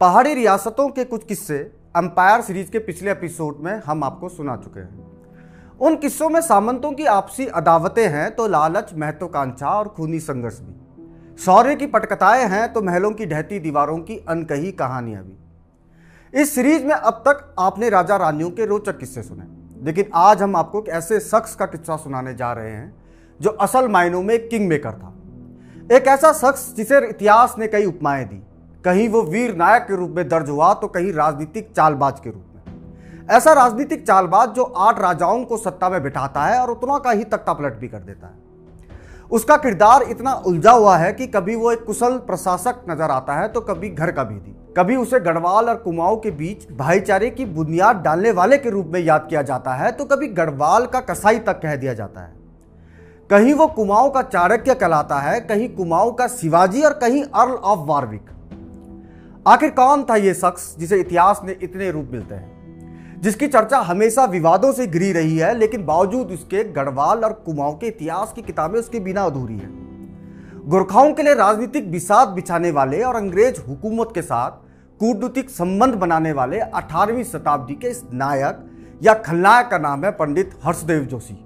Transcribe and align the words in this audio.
पहाड़ी 0.00 0.34
रियासतों 0.34 0.88
के 0.88 1.04
कुछ 1.04 1.24
किस्से 1.24 1.56
एम्पायर 1.96 2.40
सीरीज़ 2.40 2.70
के 2.70 2.78
पिछले 2.78 3.10
एपिसोड 3.10 3.56
में 3.60 3.82
हम 3.86 4.04
आपको 4.04 4.28
सुना 4.28 4.56
चुके 4.56 4.80
हैं। 4.80 5.06
उन 5.80 5.96
किस्सों 5.96 6.28
में 6.30 6.40
सामंतों 6.40 6.92
की 6.92 7.04
आपसी 7.04 7.46
अदावतें 7.46 8.08
हैं 8.08 8.34
तो 8.34 8.46
लालच, 8.46 8.90
महत्वाकांक्षा 8.94 9.68
और 9.68 9.88
खूनी 9.88 10.20
संघर्ष 10.20 10.58
भी। 10.60 11.42
शौर्य 11.42 11.76
की 11.76 11.86
पटकथाएँ 11.86 12.46
हैं 12.46 12.72
तो 12.72 12.82
महलों 12.82 13.10
की 13.10 13.26
ढहती 13.26 13.58
दीवारों 13.58 13.98
की 13.98 14.24
अनकही 14.28 14.72
कहानियाँ 14.72 15.24
भी। 15.24 16.40
इस 16.40 16.54
सीरीज़ 16.54 16.84
में 16.84 16.94
अब 16.94 17.14
तक 17.14 17.54
आपने 17.58 17.88
राजा 17.88 18.16
रानियों 18.16 18.50
के 18.50 18.66
रोचक 18.66 18.98
किस्से 18.98 19.22
सुने। 19.22 19.44
लेकिन 19.84 20.10
आज 20.14 20.42
हम 20.42 20.56
आपको 20.56 20.80
एक 20.80 20.88
ऐसे 20.88 21.20
शख्स 21.20 21.54
का 21.54 21.66
किस्सा 21.66 21.96
सुनाने 21.96 22.34
जा 22.34 22.52
रहे 22.52 22.70
हैं, 22.70 22.94
जो 23.40 23.50
असल 23.50 23.88
मायनों 23.88 24.22
में 24.22 24.48
किंग 24.48 24.68
मेकर 24.68 24.92
था। 24.92 25.14
एक 25.96 26.06
ऐसा 26.06 26.32
शख्स 26.32 26.74
जिसे 26.74 27.08
इतिहास 27.08 27.54
ने 27.58 27.68
कई 27.68 27.84
उपमाएँ 27.84 28.24
दी। 28.24 28.42
कहीं 28.84 29.08
वो 29.08 29.22
वीर 29.22 29.54
नायक 29.56 29.82
के 29.82 29.96
रूप 29.96 30.10
में 30.10 30.28
दर्ज 30.28 30.48
हुआ 30.48 30.72
तो 30.74 30.88
कहीं 30.88 31.12
राजनीतिक 31.12 31.70
चालबाज 31.76 32.20
के 32.20 32.30
रूप 32.30 32.44
में। 32.54 33.26
ऐसा 33.28 33.52
राजनीतिक 33.52 34.06
चालबाज 34.06 34.50
जो 34.50 34.62
आठ 34.62 34.98
राजाओं 34.98 35.44
को 35.44 35.56
सत्ता 35.56 35.88
में 35.88 36.02
बिठाता 36.02 36.44
है 36.44 36.60
और 36.60 36.70
उतना 36.70 36.98
का 36.98 37.10
ही 37.10 37.24
तख्ता 37.24 37.52
पलट 37.52 37.74
भी 37.74 37.88
कर 37.88 37.98
देता 38.00 38.26
है। 38.26 38.46
उसका 39.30 39.56
किरदार 39.56 40.02
इतना 40.02 40.32
उलझा 40.46 40.72
हुआ 40.72 40.96
है 40.96 41.12
कि 41.12 41.26
कभी 41.26 41.56
वो 41.56 41.72
एक 41.72 41.84
कुशल 41.84 42.16
प्रशासक 42.26 42.80
नज़र 42.90 43.10
आता 43.10 43.34
है 43.34 43.48
तो 43.48 43.60
कभी 43.62 43.90
घर 43.90 44.10
का 44.10 44.24
भेदी 44.24 44.54
कभी 44.76 44.96
उसे 44.96 45.20
गढ़वाल 45.20 45.68
और 45.68 45.76
कुमाऊं 45.76 46.16
के 46.16 46.30
बीच 46.30 46.66
भाईचारे 46.72 47.30
की 47.30 47.44
बुनियाद 47.44 47.96
डालने 47.96 48.30
वाले 48.32 48.58
के 48.58 48.70
रूप 48.70 48.86
में 48.86 49.00
याद 49.00 49.26
किया 49.30 49.42
जाता 49.42 49.74
है 49.74 49.92
तो 49.92 50.04
कभी 50.06 50.26
गढ़वाल 50.34 50.86
का 50.86 51.00
कसाई 51.02 51.38
तक 51.40 51.60
कह 51.60 51.76
दिया 51.76 51.94
जाता 51.94 52.20
है। 52.20 52.36
कहीं 53.30 53.54
वो 53.54 53.66
कुमाऊं 53.68 54.10
का 54.10 54.22
चाणक्य 54.24 54.74
कहलाता 54.74 55.18
है, 55.18 55.40
कहीं 55.42 55.68
कुमाऊं 55.68 56.12
का 56.12 56.26
शिवाजी 56.30 56.82
और 56.82 56.92
कहीं 56.98 57.22
अर्ल 57.24 57.52
ऑफ़ 57.52 57.86
वारविक। 57.88 58.30
आखिर 59.48 59.70
कौन 59.70 60.02
था 60.04 60.16
ये 60.16 60.32
शख्स 60.34 60.74
जिसे 60.78 60.98
इतिहास 61.00 61.40
में 61.44 61.54
इतने 61.62 61.90
रूप 61.90 62.08
मिलते 62.12 62.34
हैं? 62.34 63.20
जिसकी 63.20 63.46
चर्चा 63.46 63.78
हमेशा 63.80 64.24
विवादों 64.24 64.72
से 64.72 64.86
घिरी 64.86 65.12
रही 65.12 65.36
है, 65.36 65.52
लेकिन 65.58 65.84
बावजूद 65.84 66.30
उसके 66.30 66.64
गढ़वाल 66.72 67.24
और 67.24 67.32
कुमाऊं 67.46 67.74
के 67.74 67.86
इतिहास 67.86 68.32
की 68.32 68.42
किताबें 68.42 68.78
उसके 68.78 69.00
बिना 69.00 69.22
अधूरी 69.22 69.56
है। 69.56 69.68
गोरखाओं 70.68 71.12
के 71.12 71.22
लिए 71.22 71.34
राजनीतिक 71.34 71.86
विषाद 71.86 72.28
बिछाने 72.28 72.70
वाले 72.70 73.02
और 73.02 73.16
अंग्रेज़ 73.16 73.60
हुकूमत 73.60 74.10
के 74.14 74.22
साथ 74.22 74.50
कूटनीतिक 75.00 75.50
संबंध 75.50 75.94
बनाने 75.94 76.32
वाले 76.32 76.58
18वीं 76.60 77.24
शताब्दी 77.24 77.74
के 77.74 77.88
इस 77.88 78.02
नायक 78.14 78.98
या 79.02 79.14
खलनायक 79.20 79.68
का 79.68 79.78
नाम 79.78 80.04
है 80.04 80.10
पंडित 80.10 80.50
हर्षदेव 80.64 81.04
जोशी। 81.04 81.38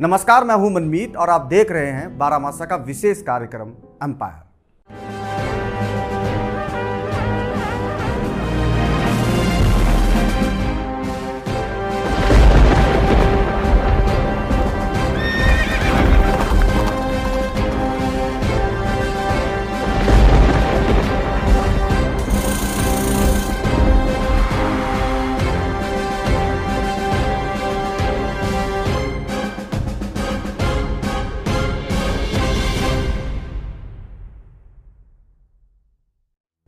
नमस्कार, 0.00 0.44
मैं 0.44 0.54
हूँ 0.54 0.70
मनमीत 0.72 1.16
और 1.16 1.30
आप 1.30 1.46
देख 1.46 1.72
रहे 1.72 1.90
हैं 1.90 2.16
बारामासा 2.18 2.64
का 2.64 2.76
विशेष 2.76 3.22
कार्यक्रम 3.22 3.72
एम्पायर 4.04 4.49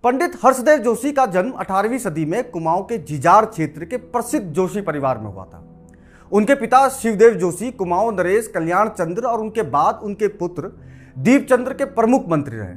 पंडित 0.05 0.33
हर्षदेव 0.45 0.79
जोशी 0.79 1.13
का 1.13 1.25
जन्म 1.27 1.51
18वीं 1.51 1.99
सदी 1.99 2.25
में 2.25 2.51
कुमाऊं 2.51 2.83
के 2.83 2.97
जिजार 2.99 3.45
क्षेत्र 3.47 3.85
के 3.85 3.97
प्रसिद्ध 3.97 4.47
जोशी 4.47 4.81
परिवार 4.81 5.19
में 5.19 5.27
हुआ 5.27 5.45
था। 5.45 5.63
उनके 6.33 6.55
पिता 6.55 6.89
शिवदेव 6.89 7.35
जोशी, 7.35 7.71
कुमाऊं 7.71 8.13
नरेश 8.13 8.51
कल्याण 8.55 8.89
चंद्र 8.89 9.25
और 9.25 9.41
उनके 9.41 9.63
बाद 9.63 10.01
उनके 10.03 10.29
पुत्र 10.29 10.73
दीपचंद्र 11.19 11.75
के 11.75 11.85
प्रमुख 11.85 12.29
मंत्री 12.29 12.57
रहे। 12.57 12.75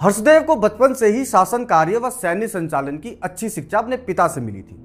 हर्षदेव 0.00 0.42
को 0.42 0.56
बचपन 0.56 0.94
से 0.94 1.08
ही 1.08 1.24
शासन 1.24 1.64
कार्य 1.64 1.98
व 1.98 2.10
सैन्य 2.10 2.48
संचालन 2.48 2.96
की 2.96 3.18
अच्छी 3.22 3.48
शिक्षा 3.48 3.78
अपने 3.78 3.96
पिता 3.96 4.28
से 4.28 4.40
मिली 4.40 4.62
थी। 4.62 4.82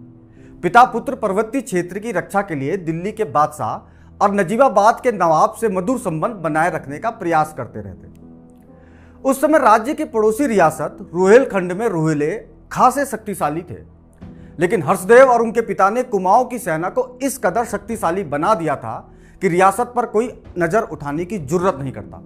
पिता 0.63 0.83
पुत्र 0.83 1.15
पर्वतीय 1.15 1.61
क्षेत्र 1.61 1.99
की 1.99 2.11
रक्षा 2.11 2.41
के 2.41 2.55
लिए 2.55 2.77
दिल्ली 2.77 3.11
के 3.11 3.23
बादशाह 3.23 4.23
और 4.23 4.33
नजीबाबाद 4.35 4.99
के 5.03 5.11
नवाब 5.11 5.53
से 5.61 5.69
मधुर 5.69 5.99
संबंध 5.99 6.33
बनाए 6.33 6.71
रखने 6.71 6.99
का 6.99 7.09
प्रयास 7.09 7.53
करते 7.57 7.81
रहते। 7.81 8.20
उस 9.23 9.41
समय 9.41 9.59
राज्य 9.59 9.93
के 9.93 10.05
पड़ोसी 10.05 10.45
रियासत 10.47 10.97
रोहेलखंड 11.13 11.71
में 11.71 11.87
रोहेले 11.89 12.31
खासे 12.71 13.05
शक्तिशाली 13.05 13.61
थे। 13.61 13.75
लेकिन 14.59 14.83
हर्षदेव 14.83 15.29
और 15.29 15.41
उनके 15.41 15.61
पिता 15.61 15.89
ने 15.89 16.03
कुमाऊं 16.03 16.45
की 16.45 16.59
सेना 16.59 16.89
को 16.89 17.07
इस 17.23 17.37
कदर 17.37 17.65
शक्तिशाली 17.65 18.23
बना 18.25 18.53
दिया 18.55 18.75
था 18.75 18.97
कि 19.41 19.49
रियासत 19.49 19.93
पर 19.95 20.05
कोई 20.05 20.31
नज़र 20.59 20.83
उठाने 20.83 21.25
की 21.25 21.37
ज़रूरत 21.39 21.77
नहीं 21.79 21.91
करता। 21.91 22.21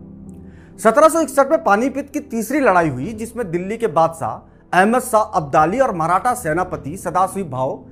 सत्रह 0.80 1.10
सौ 1.10 1.22
इकसठ 1.22 1.52
में 1.52 1.64
पानीपत 1.64 2.10
की 2.14 2.20
तीसरी 2.22 2.60
लड़ाई 2.60 2.90
हुई, 2.90 3.14
जिसमें 3.14 3.50
दिल्ली 3.52 3.78
के 3.78 3.88
बादशाह 3.90 4.80
अहमद 4.80 5.02
शाह 5.02 5.22
अब्दाली 5.36 5.80
और 5.80 5.96
मराठा 5.96 6.34
सेनापति 6.36 6.98
सदाशिव 6.98 7.50
भाव 7.50 7.84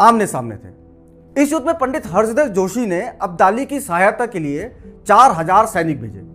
आमने 0.00 0.26
सामने 0.26 0.56
थे। 0.56 1.42
इस 1.42 1.52
युद्ध 1.52 1.66
में 1.66 1.78
पंडित 1.78 2.06
हर्षदेव 2.06 2.48
जोशी 2.50 2.86
ने 2.86 3.00
अब्दाली 3.22 3.66
की 3.66 3.80
सहायता 3.80 4.26
के 4.26 4.38
लिए 4.38 4.68
चार 5.06 5.32
हज़ार 5.32 5.66
सैनिक 5.66 6.00
भेजे। 6.00 6.26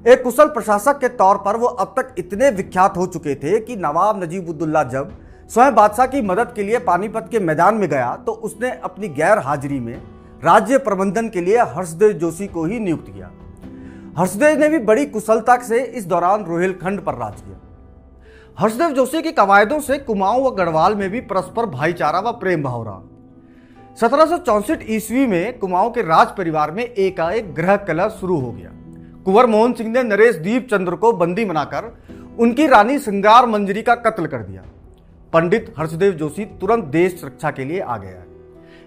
एक 0.00 0.22
कुशल 0.22 0.46
प्रशासक 0.46 0.98
के 0.98 1.08
तौर 1.08 1.36
पर 1.36 1.56
वो 1.56 1.66
अब 1.66 1.92
तक 1.98 2.14
इतने 2.18 2.48
विख्यात 2.50 2.96
हो 2.96 3.06
चुके 3.06 3.34
थे 3.34 3.58
कि 3.60 3.74
नवाब 3.76 4.22
नजीबुद्दुल्ला 4.22 4.82
जब 4.84 5.10
स्वयं 5.50 5.74
बादशाह 5.74 6.06
की 6.06 6.22
मदद 6.22 6.52
के 6.56 6.62
लिए 6.62 6.78
पानीपत 6.78 7.28
के 7.30 7.38
मैदान 7.40 7.74
में 7.74 7.88
गया 7.90 8.14
तो 8.16 8.32
उसने 8.32 8.70
अपनी 8.84 9.08
गैर 9.10 9.38
हाजिरी 9.38 9.80
में 9.80 10.00
राज्य 10.44 10.78
प्रबंधन 10.78 11.28
के 11.28 11.40
लिए 11.40 11.58
हर्षदेव 11.74 12.12
जोशी 12.12 12.46
को 12.46 12.64
ही 12.64 12.78
नियुक्त 12.80 13.12
किया। 13.12 13.30
हर्षदेव 14.18 14.58
ने 14.58 14.68
भी 14.68 14.78
बड़ी 14.86 15.06
कुशलता 15.08 15.56
से 15.64 15.82
इस 15.82 16.06
दौरान 16.06 16.44
रोहिलखंड 16.44 17.00
पर 17.00 17.14
राज 17.14 17.40
किया। 17.40 17.60
हर्षदेव 18.58 18.90
जोशी 18.92 19.22
की 19.22 19.32
कवायदों 19.32 19.80
से 19.80 19.98
कुमाऊं 20.00 20.44
व 20.44 20.54
गढ़वाल 20.54 20.94
में 20.94 21.08
भी 21.10 21.20
परस्पर 21.28 21.66
भाईचारा 21.68 22.20
व 22.20 22.32
प्रेम 22.40 22.62
भाव 22.62 22.84
रहा 22.84 23.00
सत्रह 23.98 24.92
ईस्वी 24.94 25.26
में 25.26 25.58
कुमाऊं 25.58 25.90
के 25.90 26.02
राज 26.02 26.36
परिवार 26.36 26.70
में 26.70 26.84
एकाएक 26.84 27.54
ग्रह 27.54 27.76
कलह 27.76 28.08
शुरू 28.10 28.40
हो 28.40 28.52
गया। 28.52 28.76
कुंवर 29.30 29.46
मोहन 29.46 29.72
सिंह 29.72 29.90
ने 29.90 30.02
नरेश 30.02 30.36
दीप 30.36 30.66
चंद्र 30.70 30.96
को 30.96 31.12
बंदी 31.12 31.44
बनाकर 31.44 31.84
उनकी 32.38 32.66
रानी 32.66 32.98
श्रृंगार 32.98 33.46
मंजरी 33.46 33.82
का 33.82 33.94
कत्ल 33.96 34.26
कर 34.26 34.38
दिया। 34.38 34.62
पंडित 35.32 35.72
हर्षदेव 35.78 36.12
जोशी 36.12 36.44
तुरंत 36.60 36.84
देश 36.84 37.20
रक्षा 37.24 37.50
के 37.50 37.64
लिए 37.64 37.80
आ 37.80 37.96
गया 37.96 38.24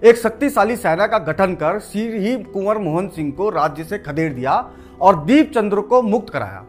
एक 0.02 0.18
शक्तिशाली 0.18 0.76
सेना 0.76 1.08
का 1.08 1.18
गठन 1.24 1.54
कर 1.54 1.80
सिर 1.80 2.16
ही 2.16 2.36
कुंवर 2.44 2.78
मोहन 2.78 3.08
सिंह 3.08 3.32
को 3.32 3.50
राज्य 3.50 3.84
से 3.84 3.98
खदेड़ 3.98 4.34
दिया 4.34 4.58
और 5.02 5.24
दीप 5.24 5.52
चंद्र 5.56 5.82
को 5.82 6.02
मुक्त 6.02 6.30
कराया। 6.30 6.66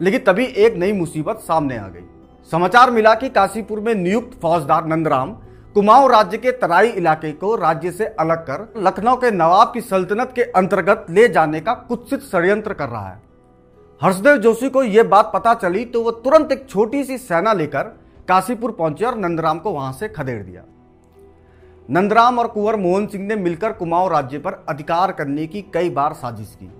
लेकिन 0.00 0.20
तभी 0.20 0.44
एक 0.58 0.76
नई 0.76 0.92
मुसीबत 0.92 1.40
सामने 1.42 1.76
आ 1.76 1.86
गई। 1.88 2.04
समाचार 2.52 2.90
मिला 2.90 3.14
कि 3.14 3.28
काशीपुर 3.28 3.80
में 3.80 3.94
नियुक्त 3.94 4.40
फौजदार 4.42 4.86
नंदराम 4.86 5.36
कुमाऊं 5.78 6.08
राज्य 6.10 6.38
के 6.38 6.50
तराई 6.52 6.88
इलाके 6.88 7.30
को 7.32 7.54
राज्य 7.56 7.90
से 7.90 8.06
अलग 8.20 8.38
कर 8.38 8.66
लखनऊ 8.76 9.16
के 9.16 9.30
नवाब 9.30 9.70
की 9.74 9.80
सल्तनत 9.80 10.32
के 10.36 10.42
अंतर्गत 10.50 11.06
ले 11.10 11.28
जाने 11.28 11.60
का 11.60 11.74
कुत्सित 11.88 12.22
षड्यंत्र 12.22 12.74
कर 12.74 12.88
रहा 12.88 13.08
है। 13.08 13.20
हर्षदेव 14.00 14.36
जोशी 14.36 14.70
को 14.70 14.82
यह 14.82 15.04
बात 15.04 15.30
पता 15.34 15.52
चली 15.54 15.84
तो 15.84 16.02
वह 16.02 16.20
तुरंत 16.24 16.52
एक 16.52 16.68
छोटी 16.70 17.04
सी 17.04 17.18
सेना 17.18 17.52
लेकर 17.52 17.82
काशीपुर 18.28 18.70
पहुँचे 18.70 19.04
और 19.04 19.18
नंदराम 19.18 19.58
को 19.58 19.70
वहाँ 19.70 19.92
से 19.92 20.08
खदेड़ 20.08 20.42
दिया। 20.42 20.64
नंदराम 21.90 22.38
और 22.38 22.46
कुंवर 22.46 22.76
मोहन 22.76 23.06
सिंह 23.06 23.26
ने 23.26 23.36
मिलकर 23.36 23.72
कुमाऊं 23.72 24.10
राज्य 24.10 24.38
पर 24.38 24.64
अधिकार 24.68 25.12
करने 25.12 25.46
की 25.46 25.62
कई 25.74 25.90
बार 25.90 26.12
साजिश 26.14 26.56
की। 26.62 26.70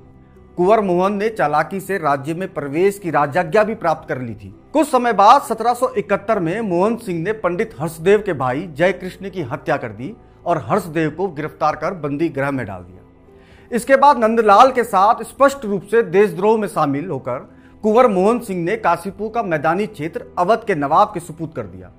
कुंवर 0.59 0.81
मोहन 0.81 1.15
ने 1.15 1.29
चालाकी 1.29 1.79
से 1.81 1.97
राज्य 1.99 2.35
में 2.35 2.53
प्रवेश 2.55 2.99
की 2.99 3.11
राजाज्ञा 3.11 3.63
भी 3.65 3.75
प्राप्त 3.75 4.09
कर 4.09 4.21
ली 4.21 4.35
थी। 4.35 4.49
कुछ 4.73 4.87
समय 4.87 5.13
बाद 5.13 5.43
1771 5.43 6.39
में 6.39 6.61
मोहन 6.61 6.97
सिंह 6.97 7.23
ने 7.23 7.33
पंडित 7.33 7.75
हर्षदेव 7.81 8.23
के 8.27 8.33
भाई 8.33 8.67
जय 8.69 8.93
कृष्ण 8.93 9.31
की 9.31 9.43
हत्या 9.43 9.77
कर 9.77 9.89
दी 9.89 10.13
और 10.47 10.63
हर्षदेव 10.67 11.11
को 11.11 11.29
गिरफ़्तार 11.29 11.77
कर 11.77 11.95
बंदी 11.97 12.29
गृह 12.29 12.51
में 12.51 12.65
डाल 12.67 12.83
दिया। 12.83 13.77
इसके 13.77 13.97
बाद 13.97 14.19
नंदलाल 14.19 14.73
के 14.73 14.85
साथ 14.85 15.23
स्पष्ट 15.25 15.65
रूप 15.65 15.83
से 15.83 16.03
देशद्रोह 16.03 16.59
में 16.59 16.69
शामिल 16.69 17.09
होकर 17.11 17.49
कुंवर 17.85 18.09
मोहन 18.09 18.41
सिंह 18.41 18.65
ने 18.65 18.77
काशीपुर 18.79 19.33
का 19.35 19.43
मैदानी 19.45 19.87
क्षेत्र 19.87 20.33
अवध 20.39 20.65
के 20.67 20.75
नवाब 20.75 21.13
के 21.15 21.21
सुपुत 21.21 21.55
कर 21.57 21.63
दिया। 21.63 21.93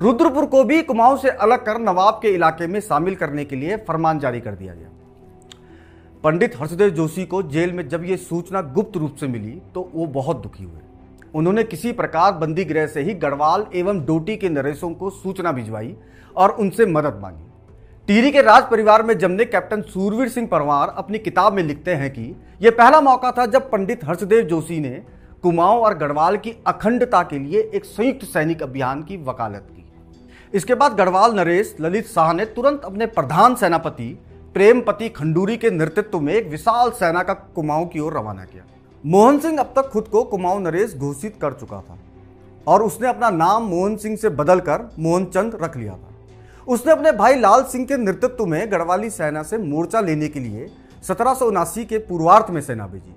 रुद्रपुर 0.00 0.46
को 0.46 0.64
भी 0.64 0.82
कुमाऊं 0.82 1.16
से 1.16 1.28
अलग 1.28 1.64
कर 1.66 1.80
नवाब 1.82 2.18
के 2.22 2.34
इलाके 2.34 2.66
में 2.66 2.80
शामिल 2.80 3.14
करने 3.14 3.44
के 3.44 3.56
लिए 3.56 3.76
फरमान 3.78 4.18
जारी 4.18 4.40
कर 4.40 4.54
दिया 4.54 4.74
गया। 4.74 4.88
पंडित 6.26 6.54
हर्षदेव 6.60 6.88
जोशी 6.90 7.24
को 7.24 7.42
जेल 7.42 7.72
में 7.72 7.88
जब 7.88 8.04
यह 8.04 8.16
सूचना 8.16 8.60
गुप्त 8.74 8.96
रूप 8.96 9.16
से 9.16 9.26
मिली 9.26 9.50
तो 9.74 9.80
वो 9.94 10.06
बहुत 10.06 10.42
दुखी 10.42 10.64
हुए। 10.64 10.80
उन्होंने 11.34 11.62
किसी 11.64 11.92
प्रकार 11.92 12.32
बंदी 12.32 12.64
गृह 12.64 12.86
से 12.86 13.02
ही 13.02 13.14
गढ़वाल 13.14 13.66
एवं 13.74 14.04
डोटी 14.04 14.36
के 14.36 14.48
नरेशों 14.48 14.90
को 14.90 15.10
सूचना 15.10 15.52
भिजवाई 15.52 15.94
और 16.36 16.50
उनसे 16.50 16.86
मदद 16.86 17.20
मांगी। 17.22 17.44
टीरी 18.08 18.30
के 18.30 18.42
राज 18.42 18.68
परिवार 18.70 19.02
में 19.02 19.16
जमने 19.18 19.44
कैप्टन 19.44 19.82
सूरवीर 19.84 20.28
सिंह 20.28 20.48
परमार 20.48 20.94
अपनी 20.96 21.18
किताब 21.18 21.52
में 21.52 21.62
लिखते 21.62 21.94
हैं 21.94 22.10
कि 22.10 22.34
यह 22.62 22.70
पहला 22.70 23.00
मौका 23.00 23.32
था 23.32 23.46
जब 23.46 23.70
पंडित 23.70 24.04
हर्षदेव 24.04 24.44
जोशी 24.46 24.80
ने 24.80 25.02
कुमाऊं 25.42 25.80
और 25.80 25.98
गढ़वाल 25.98 26.36
की 26.36 26.56
अखंडता 26.66 27.22
के 27.22 27.38
लिए 27.38 27.70
एक 27.74 27.84
संयुक्त 27.84 28.24
सैनिक 28.24 28.62
अभियान 28.62 29.02
की 29.02 29.24
वकालत 29.24 29.68
की। 29.70 29.90
इसके 30.54 30.74
बाद 30.74 30.96
गढ़वाल 30.96 31.34
नरेश, 31.34 31.76
ललित 31.80 32.06
शाह 32.08 32.32
ने 32.32 32.44
तुरंत 32.46 32.84
अपने 32.84 33.06
प्रधान 33.08 33.54
सेनापति 33.54 34.16
प्रेमपति 34.56 35.08
खंडूरी 35.08 35.56
के 35.56 35.70
नेतृत्व 35.70 36.20
में 36.20 36.32
एक 36.34 36.46
विशाल 36.48 36.90
सेना 36.90 37.22
का 37.22 37.32
कुमाऊं 37.54 37.86
की 37.86 38.00
ओर 38.00 38.12
रवाना 38.12 38.44
किया। 38.44 38.62
मोहन 39.04 39.38
सिंह 39.38 39.58
अब 39.60 39.72
तक 39.76 39.88
खुद 39.88 40.04
को 40.08 40.22
कुमाऊं 40.24 40.60
नरेश 40.60 40.94
घोषित 40.96 41.36
कर 41.42 41.52
चुका 41.52 41.80
था 41.80 41.98
और 42.66 42.82
उसने 42.82 43.08
अपना 43.08 43.30
नाम 43.30 43.62
मोहन 43.62 43.96
सिंह 43.96 44.16
से 44.16 44.28
बदलकर 44.30 44.88
मोहनचंद 44.98 45.58
रख 45.62 45.76
लिया 45.76 45.92
था। 45.92 46.14
उसने 46.68 46.92
अपने 46.92 47.12
भाई 47.12 47.34
लाल 47.34 47.64
सिंह 47.64 47.84
के 47.86 47.96
नेतृत्व 47.96 48.46
में 48.46 48.72
गढ़वाली 48.72 49.10
सेना 49.10 49.42
से 49.42 49.58
मोर्चा 49.58 50.00
लेने 50.00 50.28
के 50.28 50.40
लिए 50.40 50.70
सत्रह 51.02 51.34
सौ 51.34 51.48
उनासी 51.48 51.84
के 51.84 51.98
पूर्वार्थ 51.98 52.50
में 52.50 52.60
सेना 52.62 52.86
भेजी। 52.86 53.14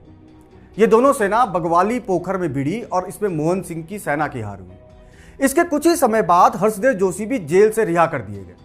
ये 0.78 0.88
दोनों 0.88 1.14
सेना 1.14 1.46
बगवाली 1.48 2.00
पोखर 2.02 2.38
में 2.38 2.52
भिड़ी 2.54 2.82
और 2.84 3.08
इसमें 3.08 3.30
मोहन 3.30 3.62
सिंह 3.62 3.84
की 3.84 4.00
सेना 4.00 4.28
की 4.28 4.42
हार 4.42 4.60
हुई। 4.60 5.46
इसके 5.46 5.64
कुछ 5.64 5.88
ही 5.88 5.96
समय 5.96 6.22
बाद 6.26 6.56
हर्षदेव 6.58 6.94
जोशी 7.00 7.26
भी 7.26 7.40
जेल 7.40 7.72
से 7.72 7.86
रिहा 7.86 8.06
कर 8.08 8.22
दिए 8.22 8.44
गए। 8.44 8.56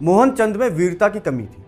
मोहन 0.00 0.30
चंद 0.30 0.56
में 0.56 0.68
वीरता 0.68 1.08
की 1.08 1.20
कमी 1.20 1.44
थी। 1.44 1.64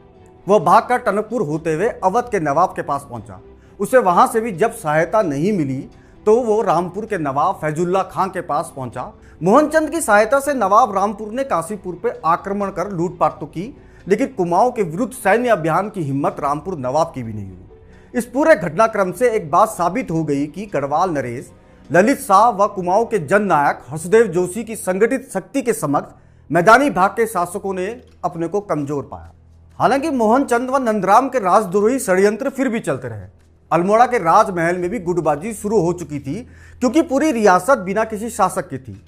वह 0.47 0.59
भागकर 0.61 0.99
टनकपुर 1.00 1.43
होते 1.43 1.75
हुए 1.75 1.89
अवध 2.05 2.31
के 2.31 2.41
नवाब 2.41 2.73
के 2.77 2.83
पास 2.83 3.06
पहुँचा। 3.11 3.41
उसे 3.81 3.99
वहाँ 4.00 4.27
से 4.27 4.41
भी 4.41 4.53
जब 4.53 4.73
सहायता 4.75 5.23
नहीं 5.25 5.53
मिली 5.53 5.81
तो 6.27 6.35
वो 6.43 6.61
रामपुर 6.62 7.05
के 7.06 7.19
नवाब 7.19 7.55
फैजुल्ला 7.56 8.03
खां 8.05 8.29
के 8.29 8.41
पास 8.43 8.73
पहुँचा। 8.77 9.12
मोहनचंद 9.41 9.91
की 9.91 10.00
सहायता 10.00 10.41
से 10.41 10.55
नवाब 10.55 10.94
रामपुर 10.97 11.33
ने 11.33 11.44
काशीपुर 11.44 11.94
पर 11.94 12.21
आक्रमण 12.27 12.71
कर 12.71 12.91
लूटपाट 12.91 13.39
तो 13.41 13.47
की, 13.47 13.75
लेकिन 14.06 14.27
कुमाऊं 14.29 14.71
के 14.73 14.83
विरुद्ध 14.83 15.12
सैन्य 15.15 15.49
अभियान 15.50 15.89
की 15.89 16.03
हिम्मत 16.03 16.37
रामपुर 16.41 16.79
नवाब 16.79 17.12
की 17.15 17.23
भी 17.23 17.33
नहीं 17.33 17.49
हुई। 17.49 18.19
इस 18.19 18.27
पूरे 18.27 18.55
घटनाक्रम 18.55 19.12
से 19.12 19.31
एक 19.31 19.50
बात 19.50 19.69
साबित 19.71 20.11
हो 20.11 20.23
गई 20.25 20.47
कि 20.47 20.67
गढ़वाल 20.67 21.11
नरेश, 21.11 21.50
ललित 21.91 22.19
शाह 22.21 22.49
व 22.50 22.67
कुमाऊं 22.75 23.05
के 23.05 23.19
जननायक 23.21 23.83
हर्षदेव 23.89 24.27
जोशी 24.29 24.65
की 24.65 24.77
संगठित 24.77 25.29
शक्ति 25.33 25.62
के 25.62 25.73
समक्ष 25.75 26.15
मैदानी 26.50 26.91
भाग 26.91 27.11
के 27.11 27.27
शासकों 27.29 27.75
ने 27.75 27.87
अपने 28.25 28.49
को 28.49 28.61
कमज़ोर 28.62 29.09
पाया। 29.12 29.33
हालाँकि 29.78 30.10
मोहन 30.10 30.44
चंद 30.44 30.70
व 30.70 30.78
नंदराम 30.78 31.28
के 31.28 31.38
राजद्रोही 31.38 31.98
षड्यंत्र 31.98 32.50
फिर 32.50 32.69
भी 32.69 32.80
चलते 32.80 33.08
रहे। 33.08 33.26
अल्मोड़ा 33.70 34.06
के 34.06 34.19
राजमहल 34.19 34.76
में 34.76 34.88
भी 34.90 34.98
गुटबाजी 35.00 35.52
शुरू 35.54 35.80
हो 35.80 35.92
चुकी 35.92 36.19
थी, 36.20 36.34
क्योंकि 36.80 37.02
पूरी 37.02 37.30
रियासत 37.32 37.78
बिना 37.78 38.04
किसी 38.04 38.30
शासक 38.30 38.69
की 38.69 38.78
थी। 38.78 39.00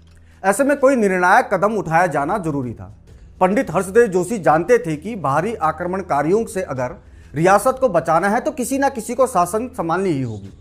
ऐसे 0.42 0.64
में 0.64 0.76
कोई 0.76 0.96
निर्णायक 0.96 1.48
कदम 1.54 1.76
उठाया 1.76 2.06
जाना 2.08 2.38
ज़रूरी 2.38 2.72
था। 2.74 2.94
पंडित 3.40 3.70
हर्षदेव 3.70 4.06
जोशी 4.06 4.38
जानते 4.38 4.78
थे 4.78 4.96
कि 4.96 5.14
बाहरी 5.16 5.54
आक्रमणकारियों 5.62 6.44
से 6.46 6.62
अगर 6.62 6.96
रियासत 7.34 7.78
को 7.80 7.88
बचाना 7.88 8.28
है 8.28 8.40
तो 8.40 8.50
किसी 8.50 8.78
ना 8.78 8.88
किसी 8.88 9.14
को 9.14 9.26
शासन 9.26 9.68
संभालनी 9.68 10.10
ही 10.10 10.22
होगी। 10.22 10.52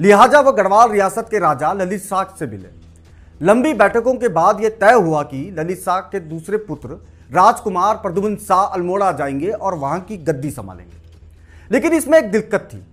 लिहाजा 0.00 0.40
वह 0.40 0.52
गढ़वाल 0.52 0.90
रियासत 0.90 1.28
के 1.30 1.38
राजा 1.38 1.72
ललित 1.72 2.02
शाह 2.02 2.22
से 2.38 2.46
मिले। 2.46 2.68
लंबी 3.40 3.72
बैठकों 3.74 4.14
के 4.14 4.28
बाद 4.30 4.60
यह 4.60 4.76
तय 4.80 4.92
हुआ 4.94 5.22
कि 5.22 5.50
ललित 5.58 5.78
शाह 5.78 6.00
के 6.00 6.20
दूसरे 6.20 6.56
पुत्र 6.58 6.96
राजकुमार 7.34 7.94
प्रदुमन 7.96 8.36
शाह 8.38 8.64
अल्मोड़ा 8.64 9.10
जाएँगे 9.12 9.50
और 9.50 9.74
वहाँ 9.74 10.00
की 10.00 10.16
गद्दी 10.18 10.50
संभालेंगे। 10.50 11.02
लेकिन 11.70 11.92
इसमें 11.92 12.18
एक 12.18 12.30
दिक्कत 12.32 12.68
थी। 12.72 12.84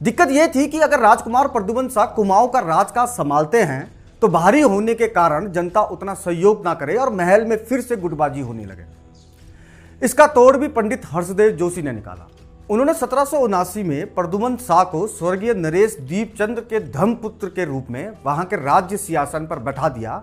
दिक्कत 0.00 0.30
यह 0.30 0.46
थी 0.46 0.66
कि 0.66 0.78
अगर 0.78 1.00
राजकुमार 1.00 1.48
प्रदुमन 1.48 1.88
शाह 1.88 2.06
कुमाऊं 2.06 2.48
का 2.48 2.60
राजकाज 2.60 3.08
संभालते 3.08 3.62
हैं 3.62 3.90
तो 4.22 4.28
भारी 4.28 4.60
होने 4.60 4.94
के 4.94 5.06
कारण 5.08 5.50
जनता 5.52 5.82
उतना 5.82 6.14
सहयोग 6.14 6.64
ना 6.64 6.74
करे 6.74 6.96
और 6.96 7.12
महल 7.12 7.44
में 7.44 7.56
फिर 7.64 7.80
से 7.80 7.96
गुटबाजी 7.96 8.40
होने 8.40 8.64
लगे। 8.64 8.84
इसका 10.02 10.26
तोड़ 10.26 10.56
भी 10.56 10.68
पंडित 10.68 11.02
हर्षदेव 11.06 11.50
जोशी 11.50 11.82
ने 11.82 11.92
निकाला। 11.92 12.28
उन्होंने 12.70 12.94
सत्रह 12.94 13.82
में 13.82 14.14
प्रदुमन 14.14 14.56
शाह 14.56 14.82
को 14.84 15.06
स्वर्गीय 15.06 15.54
नरेश 15.54 15.96
दीपचंद्र 16.00 16.60
के 16.60 16.80
धर्मपुत्र 16.90 17.46
के 17.46 17.64
रूप 17.64 17.86
में 17.90 18.12
वहाँ 18.26 18.44
के 18.44 18.56
राज्य 18.56 18.96
सियासन 18.96 19.46
पर 19.46 19.58
बैठा 19.58 19.88
दिया 19.88 20.22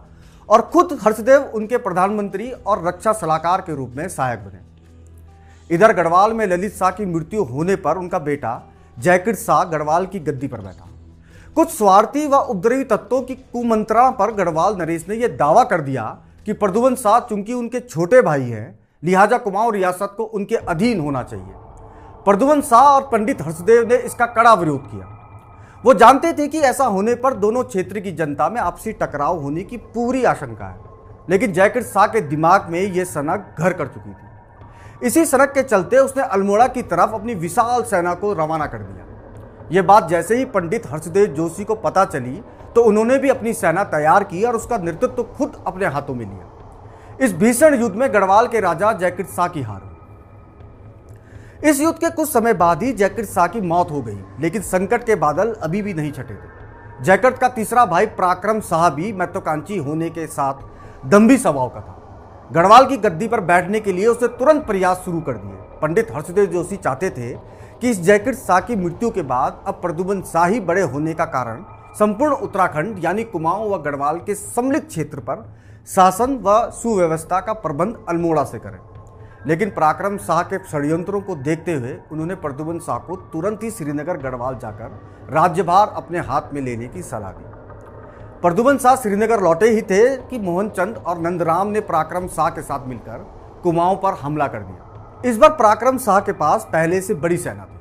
और 0.49 0.61
खुद 0.63 0.97
हर्षदेव 1.03 1.51
उनके 1.55 1.77
प्रधानमंत्री 1.77 2.51
और 2.51 2.87
रक्षा 2.87 3.13
सलाहकार 3.13 3.61
के 3.61 3.75
रूप 3.75 3.93
में 3.95 4.07
सहायक 4.09 4.39
बने। 4.39 5.75
इधर 5.75 5.93
गढ़वाल 5.93 6.33
में 6.33 6.45
ललित 6.47 6.73
शाह 6.73 6.91
की 6.91 7.05
मृत्यु 7.05 7.43
होने 7.43 7.75
पर 7.75 7.97
उनका 7.97 8.19
बेटा 8.19 8.61
जयकृत 8.97 9.37
शाह 9.37 9.63
गढ़वाल 9.63 10.05
की 10.05 10.19
गद्दी 10.19 10.47
पर 10.47 10.61
बैठा। 10.61 10.87
कुछ 11.55 11.69
स्वार्थी 11.69 12.25
व 12.27 12.35
उपद्रवी 12.35 12.83
तत्वों 12.83 13.21
की 13.21 13.35
कुमंत्रणा 13.35 14.09
पर 14.11 14.31
गढ़वाल 14.31 14.75
नरेश 14.75 15.05
ने 15.09 15.15
यह 15.15 15.27
दावा 15.37 15.63
कर 15.63 15.81
दिया 15.81 16.05
कि 16.45 16.53
प्रदुवन 16.53 16.95
शाह 16.95 17.19
चूँकि 17.19 17.53
उनके 17.53 17.79
छोटे 17.79 18.21
भाई 18.21 18.41
हैं, 18.41 18.79
लिहाजा 19.03 19.37
कुमाऊं 19.37 19.73
रियासत 19.73 20.13
को 20.17 20.23
उनके 20.23 20.55
अधीन 20.55 20.99
होना 20.99 21.23
चाहिए। 21.23 21.53
प्रदुवन 22.25 22.61
शाह 22.61 22.85
और 22.85 23.09
पंडित 23.11 23.41
हर्षदेव 23.41 23.87
ने 23.89 23.97
इसका 23.97 24.25
कड़ा 24.25 24.53
विरोध 24.53 24.91
किया। 24.91 25.15
वो 25.83 25.93
जानते 25.93 26.31
थे 26.33 26.47
कि 26.47 26.59
ऐसा 26.59 26.85
होने 26.85 27.13
पर 27.15 27.33
दोनों 27.33 27.63
क्षेत्र 27.63 27.99
की 27.99 28.11
जनता 28.11 28.49
में 28.49 28.59
आपसी 28.61 28.91
टकराव 28.93 29.39
होने 29.39 29.61
की 29.63 29.77
पूरी 29.77 30.23
आशंका 30.23 30.65
है। 30.65 30.79
लेकिन 31.29 31.53
जयकृत 31.53 31.85
शाह 31.85 32.07
के 32.07 32.21
दिमाग 32.21 32.69
में 32.69 32.79
यह 32.79 33.03
सनक 33.03 33.55
घर 33.59 33.73
कर 33.73 33.87
चुकी 33.87 34.09
थी। 34.09 35.07
इसी 35.07 35.25
सनक 35.25 35.51
के 35.51 35.63
चलते 35.63 35.97
उसने 35.97 36.23
अल्मोड़ा 36.23 36.67
की 36.67 36.81
तरफ़ 36.83 37.13
अपनी 37.13 37.35
विशाल 37.35 37.83
सेना 37.83 38.13
को 38.13 38.33
रवाना 38.33 38.65
कर 38.65 38.77
दिया। 38.77 39.05
यह 39.71 39.83
बात 39.83 40.07
जैसे 40.09 40.37
ही 40.37 40.45
पंडित 40.45 40.91
हर्षदेव 40.91 41.25
जोशी 41.27 41.63
को 41.63 41.75
पता 41.77 42.05
चली 42.05 42.41
तो 42.75 42.83
उन्होंने 42.83 43.17
भी 43.17 43.29
अपनी 43.29 43.53
सेना 43.53 43.83
तैयार 43.83 44.23
की 44.23 44.43
और 44.43 44.55
उसका 44.55 44.77
नेतृत्व 44.77 45.15
तो 45.15 45.23
खुद 45.37 45.63
अपने 45.67 45.85
हाथों 45.85 46.15
में 46.15 46.25
लिया। 46.25 47.25
इस 47.25 47.33
भीषण 47.35 47.79
युद्ध 47.81 47.95
में 47.95 48.13
गढ़वाल 48.13 48.47
के 48.47 48.59
राजा 48.59 48.91
जयकृत 48.93 49.29
शाह 49.29 49.47
की 49.47 49.61
हार। 49.61 49.88
इस 51.59 51.79
युद्ध 51.81 51.97
के 51.99 52.09
कुछ 52.09 52.29
समय 52.29 52.53
बाद 52.53 52.83
ही 52.83 52.91
जयकृत 52.93 53.25
शाह 53.27 53.47
की 53.47 53.61
मौत 53.61 53.89
हो 53.91 54.01
गई, 54.01 54.17
लेकिन 54.39 54.61
संकट 54.61 55.03
के 55.03 55.15
बादल 55.15 55.51
अभी 55.53 55.81
भी 55.81 55.93
नहीं 55.93 56.11
छटे 56.11 56.33
थे। 56.33 57.03
जयकृत 57.03 57.37
का 57.37 57.47
तीसरा 57.49 57.85
भाई 57.85 58.05
पराक्रम 58.17 58.59
शाह 58.59 58.89
भी 58.89 59.11
महत्वाकांक्षी 59.13 59.77
होने 59.77 60.09
के 60.09 60.27
साथ 60.27 60.61
दम्भी 61.05 61.37
स्वभाव 61.37 61.69
का 61.69 61.79
था। 61.79 62.49
गढ़वाल 62.51 62.85
की 62.85 62.97
गद्दी 62.97 63.27
पर 63.27 63.41
बैठने 63.41 63.79
के 63.79 63.93
लिए 63.93 64.05
उसने 64.07 64.27
तुरंत 64.29 64.65
प्रयास 64.65 65.01
शुरू 65.05 65.19
कर 65.21 65.33
दिए। 65.33 65.57
पंडित 65.81 66.11
हर्षदेव 66.11 66.45
जोशी 66.45 66.77
चाहते 66.77 67.09
थे 67.09 67.31
कि 67.81 67.89
इस 67.89 68.01
जैकेट 68.01 68.35
शाह 68.37 68.59
की 68.59 68.75
मृत्यु 68.75 69.09
के 69.09 69.21
बाद 69.23 69.63
अब 69.67 69.81
प्रदुमन 69.81 70.21
शाही 70.23 70.59
बड़े 70.61 70.81
होने 70.83 71.13
का 71.13 71.25
कारण 71.27 71.63
संपूर्ण 71.95 72.33
उत्तराखंड, 72.33 73.03
यानी 73.03 73.23
कुमाऊं 73.25 73.69
व 73.69 73.81
गढ़वाल 73.81 74.19
के 74.19 74.35
सम्मिलित 74.35 74.87
क्षेत्र 74.87 75.19
पर 75.19 75.43
शासन 75.87 76.39
व 76.43 76.59
सुव्यवस्था 76.73 77.39
का 77.39 77.53
प्रबंध 77.55 78.05
अल्मोड़ा 78.09 78.43
से 78.43 78.59
करें। 78.59 78.79
लेकिन 79.47 79.69
पराक्रम 79.69 80.17
शाह 80.17 80.41
के 80.43 80.57
षड्यंत्रों 80.69 81.21
को 81.21 81.35
देखते 81.37 81.73
हुए 81.73 81.97
उन्होंने 82.11 82.35
प्रदुमन 82.35 82.79
शाह 82.79 82.97
को 82.97 83.15
तुरंत 83.33 83.63
ही 83.63 83.71
श्रीनगर 83.71 84.17
गढ़वाल 84.19 84.55
जाकर 84.55 84.99
राज्यभार 85.33 85.93
अपने 85.95 86.19
हाथ 86.19 86.53
में 86.53 86.61
लेने 86.61 86.87
की 86.87 87.01
सलाह 87.01 87.31
दी। 87.31 87.45
प्रदुमन 88.41 88.77
शाह 88.77 88.95
श्रीनगर 88.95 89.41
लौटे 89.41 89.69
ही 89.69 89.81
थे 89.81 90.17
कि 90.19 90.39
मोहनचंद 90.39 90.97
और 90.97 91.19
नंदराम 91.19 91.67
ने 91.67 91.81
पराक्रम 91.81 92.27
शाह 92.27 92.49
के 92.49 92.61
साथ 92.61 92.87
मिलकर 92.87 93.25
कुमाऊं 93.63 93.95
पर 93.95 94.13
हमला 94.13 94.47
कर 94.47 94.59
दिया। 94.59 95.21
इस 95.25 95.37
बार 95.37 95.49
पराक्रम 95.49 95.97
शाह 95.97 96.19
के 96.19 96.33
पास 96.33 96.67
पहले 96.73 97.01
से 97.01 97.13
बड़ी 97.15 97.37
सेना 97.37 97.65
थी। 97.65 97.77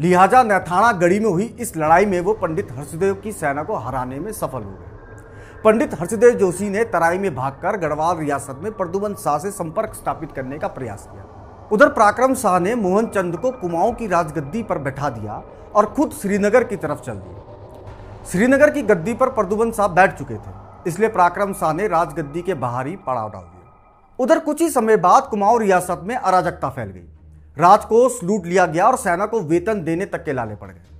लिहाजा 0.00 0.42
नैथाना 0.42 0.92
गढ़ी 0.92 1.20
में 1.20 1.30
हुई 1.30 1.44
इस 1.60 1.76
लड़ाई 1.76 2.06
में 2.06 2.20
वो 2.20 2.32
पंडित 2.34 2.72
हर्षदेव 2.72 3.14
की 3.14 3.32
सेना 3.32 3.62
को 3.62 3.76
हराने 3.76 4.18
में 4.20 4.32
सफल 4.32 4.62
हो 4.62 4.70
गए। 4.70 4.95
पंडित 5.66 5.94
हर्षदेव 6.00 6.34
जोशी 6.38 6.68
ने 6.70 6.82
तराई 6.84 7.18
में 7.18 7.34
भागकर 7.34 7.76
गढ़वाल 7.78 8.16
रियासत 8.16 8.58
में 8.62 8.72
प्रदुमन 8.72 9.14
शाह 9.14 9.38
से 9.38 9.50
संपर्क 9.50 9.94
स्थापित 9.94 10.32
करने 10.32 10.58
का 10.58 10.68
प्रयास 10.68 11.08
किया। 11.12 11.24
उधर 11.72 11.88
पराक्रम 11.88 12.34
शाह 12.34 12.58
ने 12.58 12.74
मोहन 12.74 13.06
चंद 13.06 13.36
को 13.36 13.50
कुमाऊं 13.52 13.92
की 13.92 14.06
राजगद्दी 14.06 14.62
पर 14.62 14.78
बैठा 14.78 15.10
दिया 15.10 15.42
और 15.74 15.86
खुद 15.86 16.12
श्रीनगर 16.12 16.64
की 16.64 16.76
तरफ़ 16.76 17.00
चल 17.00 17.14
दिए। 17.14 18.30
श्रीनगर 18.30 18.70
की 18.70 18.82
गद्दी 18.84 19.14
पर 19.14 19.30
प्रदुमन 19.30 19.72
शाह 19.72 19.88
बैठ 19.90 20.16
चुके 20.18 20.34
थे, 20.36 20.54
इसलिए 20.86 21.08
पराक्रम 21.10 21.52
शाह 21.54 21.72
ने 21.72 21.88
राजगद्दी 21.88 22.42
के 22.42 22.54
बाहर 22.56 22.86
ही 22.86 22.96
पड़ाव 22.98 23.30
डाल 23.30 23.42
दिया। 23.42 24.14
उधर 24.18 24.38
कुछ 24.40 24.60
ही 24.60 24.70
समय 24.70 24.96
बाद 24.98 25.26
कुमाऊं 25.30 25.60
रियासत 25.60 26.00
में 26.04 26.16
अराजकता 26.16 26.70
फैल 26.70 26.88
गई। 26.88 27.06
राजकोष 27.56 28.22
लूट 28.24 28.46
लिया 28.46 28.66
गया 28.66 28.86
और 28.86 28.96
सेना 28.98 29.26
को 29.26 29.40
वेतन 29.42 29.82
देने 29.84 30.06
तक 30.06 30.24
के 30.24 30.32
लाले 30.32 30.54
पड़ 30.56 30.68
गए। 30.68 30.94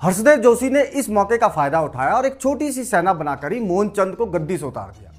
हर्षदेव 0.00 0.36
जोशी 0.36 0.68
ने 0.70 0.82
इस 0.82 1.08
मौके 1.10 1.36
का 1.38 1.48
फ़ायदा 1.48 1.80
उठाया 1.80 2.12
और 2.12 2.26
एक 2.26 2.40
छोटी 2.40 2.70
सी 2.72 2.84
सेना 2.84 3.12
बनाकर 3.14 3.52
ही 3.52 3.58
मोहनचंद 3.60 4.14
को 4.16 4.26
गद्दी 4.26 4.56
से 4.58 4.64
उतार 4.66 4.90
दिया 4.90 5.12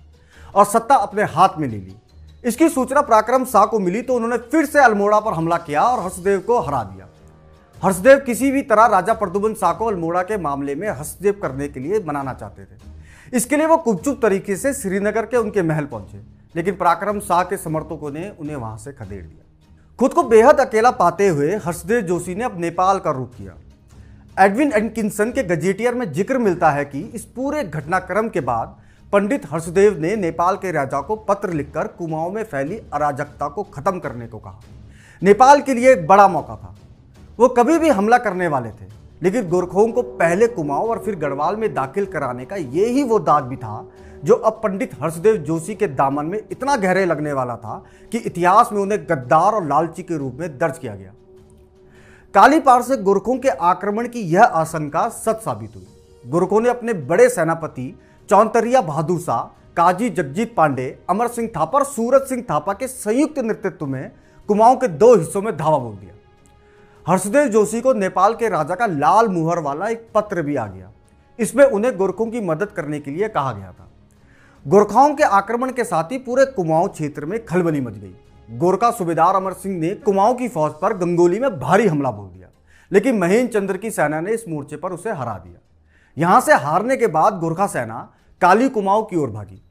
और 0.54 0.66
सत्ता 0.66 0.96
अपने 0.98 1.24
हाथ 1.26 1.58
में 1.60 1.68
ले 1.68 1.78
ली। 1.78 1.96
इसकी 2.44 2.70
सूचना 2.70 3.02
पराक्रम 3.02 3.46
शाह 3.46 3.66
को 3.66 3.80
मिली 3.80 4.02
तो 4.02 4.16
उन्होंने 4.16 4.38
फिर 4.52 4.66
से 4.66 4.80
अल्मोड़ा 4.80 5.20
पर 5.20 5.34
हमला 5.34 5.58
किया 5.60 5.84
और 5.84 6.04
हर्षदेव 6.04 6.40
को 6.40 6.60
हरा 6.60 6.84
दिया। 6.84 7.08
हर्षदेव 7.82 8.20
किसी 8.20 8.52
भी 8.52 8.62
तरह 8.64 8.86
राजा 8.88 9.14
प्रदुबन 9.14 9.54
शाह 9.54 9.74
को 9.74 9.86
अल्मोड़ा 9.86 10.24
के 10.24 10.38
मामले 10.40 10.76
में 10.76 10.90
हस्तक्षेप 10.90 11.42
करने 11.42 11.68
के 11.68 11.80
लिए 11.80 12.00
बनाना 12.02 12.34
चाहते 12.34 12.64
थे। 12.64 13.38
इसके 13.38 13.58
लिए 13.58 13.66
वो 13.66 13.78
कुपचुप 13.80 14.20
तरीके 14.22 14.56
से 14.58 14.74
श्रीनगर 14.74 15.26
के 15.26 15.38
उनके 15.38 15.62
महल 15.64 15.86
पहुँचे, 15.86 16.22
लेकिन 16.56 16.76
पराक्रम 16.76 17.20
शाह 17.22 17.44
के 17.44 17.58
समर्थकों 17.60 18.12
ने 18.12 18.30
उन्हें 18.32 18.56
वहाँ 18.56 18.78
से 18.78 18.92
खदेड़ 18.94 19.24
दिया। 19.24 19.68
खुद 20.00 20.14
को 20.14 20.24
बेहद 20.26 20.60
अकेला 20.60 20.92
पाते 20.94 21.28
हुए 21.28 21.56
हर्षदेव 21.58 22.02
जोशी 22.02 22.36
ने 22.36 22.44
अब 22.44 22.60
नेपाल 22.60 23.00
का 23.00 23.12
रुख 23.12 23.36
किया। 23.36 23.61
एडविन 24.38 24.72
एनकिंसन 24.74 25.32
के 25.32 25.44
गजेटियर 25.44 25.96
में 25.96 26.12
ज़िक्र 26.14 26.38
मिलता 26.38 26.70
है 26.72 26.84
कि 26.86 27.00
इस 27.16 27.24
पूरे 27.28 27.64
घटनाक्रम 27.64 28.30
के 28.30 28.40
बाद 28.42 28.76
पंडित 29.14 29.46
हर्षदेव 29.52 29.98
ने 30.02 30.16
नेपाल 30.16 30.56
के 30.58 30.72
राजा 30.72 31.02
को 31.02 31.16
पत्र 31.26 31.50
लिखकर 31.50 31.88
कुमाऊं 31.88 32.32
में 32.32 32.44
फैली 32.44 32.78
अराजकता 32.94 33.48
को 33.48 33.64
खत्म 33.74 34.00
करने 34.00 34.28
को 34.28 34.38
कहा। 34.38 34.62
नेपाल 35.22 35.62
के 35.62 35.74
लिए 35.74 35.92
एक 35.94 36.08
बड़ा 36.08 36.28
मौका 36.28 36.56
था। 36.56 36.76
वो 37.40 37.48
कभी 37.50 37.78
भी 37.80 37.90
हमला 37.90 38.18
करने 38.20 38.48
वाले 38.48 38.70
थे, 38.72 38.90
लेकिन 39.22 39.50
गोरखों 39.50 39.88
को 39.88 40.02
पहले 40.02 40.48
कुमाऊं 40.50 40.90
और 40.90 41.04
फिर 41.06 41.16
गढ़वाल 41.18 41.56
में 41.56 41.74
दाखिल 41.74 42.06
कराने 42.08 42.46
का 42.46 42.56
ये 42.56 42.86
ही 42.88 43.04
वो 43.04 43.20
दाग 43.22 43.44
भी 43.44 43.56
था, 43.58 43.88
जो 44.24 44.36
अब 44.36 44.60
पंडित 44.64 44.92
हर्षदेव 45.02 45.38
जोशी 45.38 45.76
के 45.76 45.88
दामन 45.90 46.26
में 46.26 46.40
इतना 46.42 46.76
गहरे 46.78 47.06
लगने 47.06 47.34
वाला 47.34 47.56
था 47.56 47.84
कि 48.12 48.18
इतिहास 48.20 48.70
में 48.74 48.82
उन्हें 48.82 49.04
गद्दार 49.06 49.54
और 49.54 49.68
लालची 49.68 50.04
के 50.04 50.18
रूप 50.18 50.38
में 50.40 50.58
दर्ज 50.58 50.78
किया 50.78 50.96
गया। 50.96 51.14
कालीपार 52.34 52.82
से 52.82 52.96
गोरखों 52.98 53.38
के 53.38 53.50
आक्रमण 53.50 54.08
की 54.08 54.20
यह 54.34 54.44
आशंका 54.44 55.08
सच 55.10 55.42
साबित 55.42 55.76
हुई। 55.76 55.88
गोरखों 56.24 56.62
ने 56.62 56.70
अपने 56.70 56.94
बड़े 56.94 57.28
सेनापति 57.30 57.94
चौंतरिया 58.30 58.82
बहादुर 58.82 59.20
शाह 59.20 59.42
काजी 59.78 60.10
जगजीत 60.10 60.54
पांडे, 60.56 60.86
अमर 61.10 61.28
सिंह 61.28 61.48
थापा 61.48 61.78
और 61.80 61.86
सूरज 61.86 62.22
सिंह 62.22 62.44
थापा 62.52 62.74
के 62.74 62.88
संयुक्त 62.88 63.40
नेतृत्व 63.40 63.86
में 63.86 64.12
कुमाऊं 64.50 64.76
के 64.76 64.88
दो 64.88 65.16
हिस्सों 65.16 65.42
में 65.42 65.56
धावा 65.58 65.78
बोल 65.78 65.96
दिया। 65.96 66.14
हर्षदेव 67.08 67.48
जोशी 67.48 67.82
को 67.82 67.94
नेपाल 67.94 68.34
के 68.34 68.50
राजा 68.50 68.76
का 68.76 68.86
लाल 68.86 69.28
मुहर 69.28 69.60
वाला 69.60 69.88
एक 69.88 70.08
पत्र 70.16 70.42
भी 70.42 70.56
आ 70.56 70.68
गया। 70.68 70.92
इसमें 71.40 71.66
उन्हें 71.66 71.98
गोरखों 71.98 72.26
की 72.26 72.42
मदद 72.42 72.72
करने 72.72 73.00
के 73.00 73.12
लिए 73.12 73.28
कहा 73.28 73.54
गया 73.54 73.72
था। 73.72 73.90
गोरखाओं 74.66 75.14
के 75.16 75.24
आक्रमण 75.24 75.72
के 75.72 75.84
साथ 75.84 76.12
ही 76.12 76.18
पूरे 76.18 76.46
कुमाऊं 76.46 76.88
क्षेत्र 76.88 77.26
में 77.26 77.44
खलबली 77.46 77.82
मच 77.82 77.94
गई। 77.94 78.16
गोरखा 78.52 78.90
सूबेदार 78.92 79.36
अमर 79.36 79.54
सिंह 79.54 79.78
ने 79.80 79.90
कुमाऊं 80.06 80.34
की 80.36 80.48
फौज 80.48 80.72
पर 80.72 80.94
गंगोली 80.94 81.40
में 81.40 81.60
भारी 81.60 81.88
हमला 81.88 82.10
बोल 82.12 82.28
दिया, 82.28 82.48
लेकिन 82.92 83.18
महेंद्र 83.18 83.52
चंद्र 83.52 83.78
की 83.78 83.92
सेना 83.92 84.20
ने 84.22 84.32
इस 84.32 84.44
मोर्चे 84.50 84.76
पर 84.78 84.92
उसे 84.92 85.12
हरा 85.12 85.38
दिया। 85.38 85.60
यहाँ 86.18 86.40
से 86.42 86.54
हारने 86.56 86.98
के 86.98 87.08
बाद 87.10 87.38
गोरखा 87.40 87.68
सेना 87.68 87.98
काली 88.42 88.68
कुमाऊं 88.70 89.04
की 89.04 89.16
ओर 89.16 89.30
भागी। 89.30 89.62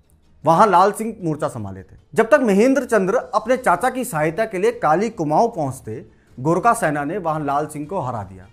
वहाँ 0.45 0.67
लाल 0.67 0.93
सिंह 0.93 1.15
मोर्चा 1.25 1.49
संभाले 1.49 1.83
थे। 1.83 1.97
जब 2.15 2.31
तक 2.31 2.41
महेंद्र 2.43 2.85
चंद्र 2.85 3.17
अपने 3.35 3.57
चाचा 3.57 3.91
की 3.91 4.05
सहायता 4.05 4.45
के 4.45 4.59
लिए 4.59 4.73
काली 4.79 5.11
कुमाऊं 5.11 5.49
पहुँचते, 5.51 6.05
गोरखा 6.39 6.73
सेना 6.75 7.05
ने 7.05 7.19
वहाँ 7.19 7.45
लाल 7.45 7.67
सिंह 7.67 7.87
को 7.87 8.01
हरा 8.01 8.23
दिया। 8.23 8.47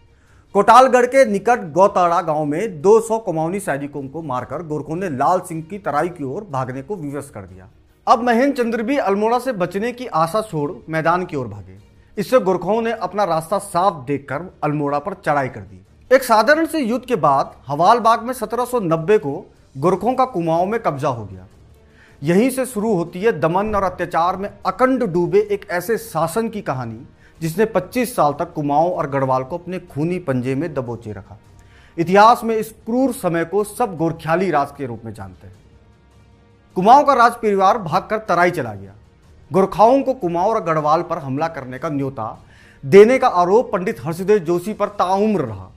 कोटालगढ़ 0.56 1.06
के 1.06 1.26
निकट 1.26 1.72
गौताड़ा 1.74 2.22
गाँव 2.22 2.46
में 2.46 2.82
200 2.82 3.20
कुमाऊनी 3.20 3.60
सैनिकों 3.62 4.08
को 4.08 4.22
मारकर 4.24 4.68
गोरखों 4.68 4.96
ने 4.96 5.10
लाल 5.10 5.40
सिंह 5.40 5.64
की 5.64 5.80
तराई 5.80 6.10
की 6.10 6.24
ओर 6.26 6.48
भागने 6.52 6.82
को 6.82 6.96
विवश 6.98 7.32
कर 7.34 7.42
दिया। 7.44 7.70
अब 8.08 8.22
महेंद्र 8.24 8.64
चंद्र 8.64 8.84
भी 8.84 8.98
अल्मोड़ा 8.98 9.38
से 9.40 9.52
बचने 9.52 9.92
की 9.92 10.06
आशा 10.08 10.42
छोड़ 10.42 10.72
मैदान 10.90 11.26
की 11.26 11.36
ओर 11.36 11.48
भागे। 11.48 11.78
इससे 12.18 12.40
गोरखाओं 12.40 12.82
ने 12.82 12.92
अपना 12.92 13.24
रास्ता 13.24 13.58
साफ़ 13.58 14.06
देखकर 14.06 14.46
अल्मोड़ा 14.64 15.00
पर 15.00 15.14
चढ़ाई 15.14 15.48
कर 15.48 15.62
दी। 15.62 16.16
एक 16.16 16.24
साधारण 16.24 16.66
से 16.66 16.80
युद्ध 16.80 17.06
के 17.06 17.16
बाद 17.16 17.52
हवाल 17.68 18.00
बाग 18.00 18.24
में 18.24 18.34
1790 18.34 19.18
को 19.18 19.34
गोरखों 19.78 20.14
का 20.14 20.26
कुमाऊं 20.26 20.66
में 20.66 20.80
कब्जा 20.80 21.10
हो 21.10 21.26
गया। 21.26 21.48
यहीं 22.22 22.50
से 22.50 22.66
शुरू 22.66 22.94
होती 22.94 23.22
है 23.22 23.40
दमन 23.40 23.76
और 23.76 23.84
अत्याचार 23.84 24.38
में 24.38 24.50
अखंड 24.66 25.04
डूबे 25.04 25.40
एक 25.52 25.70
ऐसे 25.70 25.98
शासन 25.98 26.50
की 26.50 26.62
कहानी, 26.62 27.08
जिसने 27.42 27.66
25 27.66 28.16
साल 28.16 28.34
तक 28.34 28.54
कुमाऊं 28.54 28.92
और 28.92 29.10
गढ़वाल 29.10 29.44
को 29.44 29.58
अपने 29.58 29.80
खूनी 29.80 30.20
पंजे 30.20 30.56
में 30.56 30.74
दबोचे 30.74 31.12
रखा। 31.12 31.40
इतिहास 31.98 32.44
में 32.44 32.56
इस 32.56 32.72
क्रूर 32.86 33.14
समय 33.14 33.46
को 33.46 33.64
सब 33.64 33.98
गोरख्याली 33.98 34.52
राज 34.52 34.72
के 34.78 34.86
रूप 34.86 35.06
में 35.06 35.14
जानते 35.14 35.48
हैं। 35.48 35.56
कुमाऊं 36.78 37.04
का 37.04 37.14
राज 37.14 37.34
परिवार 37.34 37.78
भागकर 37.78 38.18
तराई 38.20 38.52
चला 38.52 38.74
गया। 38.74 38.92
गोरखाओं 39.52 40.02
को 40.02 40.14
कुमाऊं 40.14 40.50
और 40.50 40.64
गढ़वाल 40.64 41.02
पर 41.02 41.18
हमला 41.18 41.48
करने 41.48 41.78
का 41.80 41.90
न्योता 41.90 42.26
देने 42.84 43.18
का 43.20 43.28
आरोप 43.36 43.72
पंडित 43.72 44.04
हर्षदेव 44.04 44.38
जोशी 44.40 44.74
पर 44.74 44.88
ताउम्र 45.00 45.42
रहा। 45.42 45.70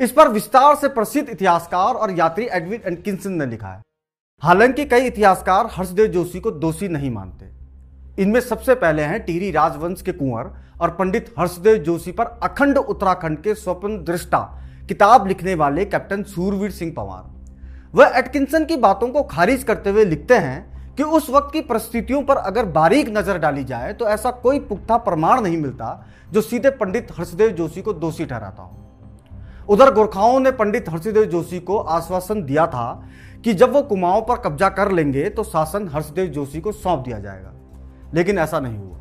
इस 0.00 0.12
पर 0.12 0.28
विस्तार 0.28 0.74
से 0.76 0.88
प्रसिद्ध 0.88 1.28
इतिहासकार 1.28 1.94
और 1.94 2.10
यात्री 2.10 2.48
एडविन 2.52 2.80
एंकिंसन 2.86 3.32
ने 3.32 3.46
लिखा 3.46 3.68
है। 3.68 3.80
हालाँकि 4.42 4.84
कई 4.84 5.06
इतिहासकार 5.06 5.68
हर्षदेव 5.72 6.06
जोशी 6.06 6.40
को 6.40 6.50
दोषी 6.50 6.88
नहीं 6.88 7.10
मानते। 7.10 8.22
इनमें 8.22 8.40
सबसे 8.40 8.74
पहले 8.74 9.02
हैं 9.02 9.24
टीरी 9.24 9.50
राजवंश 9.50 10.02
के 10.02 10.12
कुंवर 10.12 10.50
और 10.80 10.90
पंडित 10.90 11.34
हर्षदेव 11.38 11.76
जोशी 11.84 12.12
पर 12.12 12.38
अखंड 12.42 12.78
उत्तराखंड 12.78 13.42
के 13.42 13.54
स्वप्न 13.54 14.04
दृष्टा, 14.04 14.38
किताब 14.88 15.26
लिखने 15.28 15.54
वाले 15.54 15.84
कैप्टन 15.84 16.22
सूरवीर 16.24 16.70
सिंह 16.70 16.92
पवार। 16.96 17.30
वह 17.94 18.12
एटकिंसन 18.16 18.64
की 18.64 18.76
बातों 18.76 19.08
को 19.08 19.22
खारिज 19.22 19.64
करते 19.64 19.90
हुए 19.90 20.04
लिखते 20.04 20.34
हैं 20.34 20.94
कि 20.96 21.02
उस 21.02 21.28
वक्त 21.30 21.52
की 21.52 21.60
परिस्थितियों 21.60 22.22
पर 22.22 22.36
अगर 22.36 22.64
बारीक 22.66 23.08
नज़र 23.08 23.38
डाली 23.38 23.64
जाए 23.64 23.92
तो 23.92 24.06
ऐसा 24.08 24.30
कोई 24.42 24.60
पुख्ता 24.60 24.96
प्रमाण 24.98 25.40
नहीं 25.40 25.56
मिलता 25.56 26.06
जो 26.32 26.40
सीधे 26.40 26.70
पंडित 26.70 27.08
हर्षदेव 27.18 27.50
जोशी 27.50 27.82
को 27.82 27.92
दोषी 27.92 28.24
ठहराता 28.26 28.62
हो। 28.62 28.78
उधर 29.68 29.92
गोरखाओं 29.94 30.38
ने 30.40 30.50
पंडित 30.52 30.88
हर्षदेव 30.88 31.24
जोशी 31.24 31.58
को 31.60 31.78
आश्वासन 31.78 32.42
दिया 32.42 32.66
था 32.66 33.08
कि 33.44 33.54
जब 33.54 33.72
वो 33.72 33.82
कुमाऊं 33.82 34.22
पर 34.22 34.36
कब्जा 34.40 34.68
कर 34.70 34.90
लेंगे 34.92 35.28
तो 35.28 35.44
शासन 35.44 35.88
हर्षदेव 35.88 36.26
जोशी 36.26 36.60
को 36.60 36.72
सौंप 36.72 37.04
दिया 37.04 37.18
जाएगा। 37.18 37.52
लेकिन 38.14 38.38
ऐसा 38.38 38.60
नहीं 38.60 38.78
हुआ। 38.78 38.98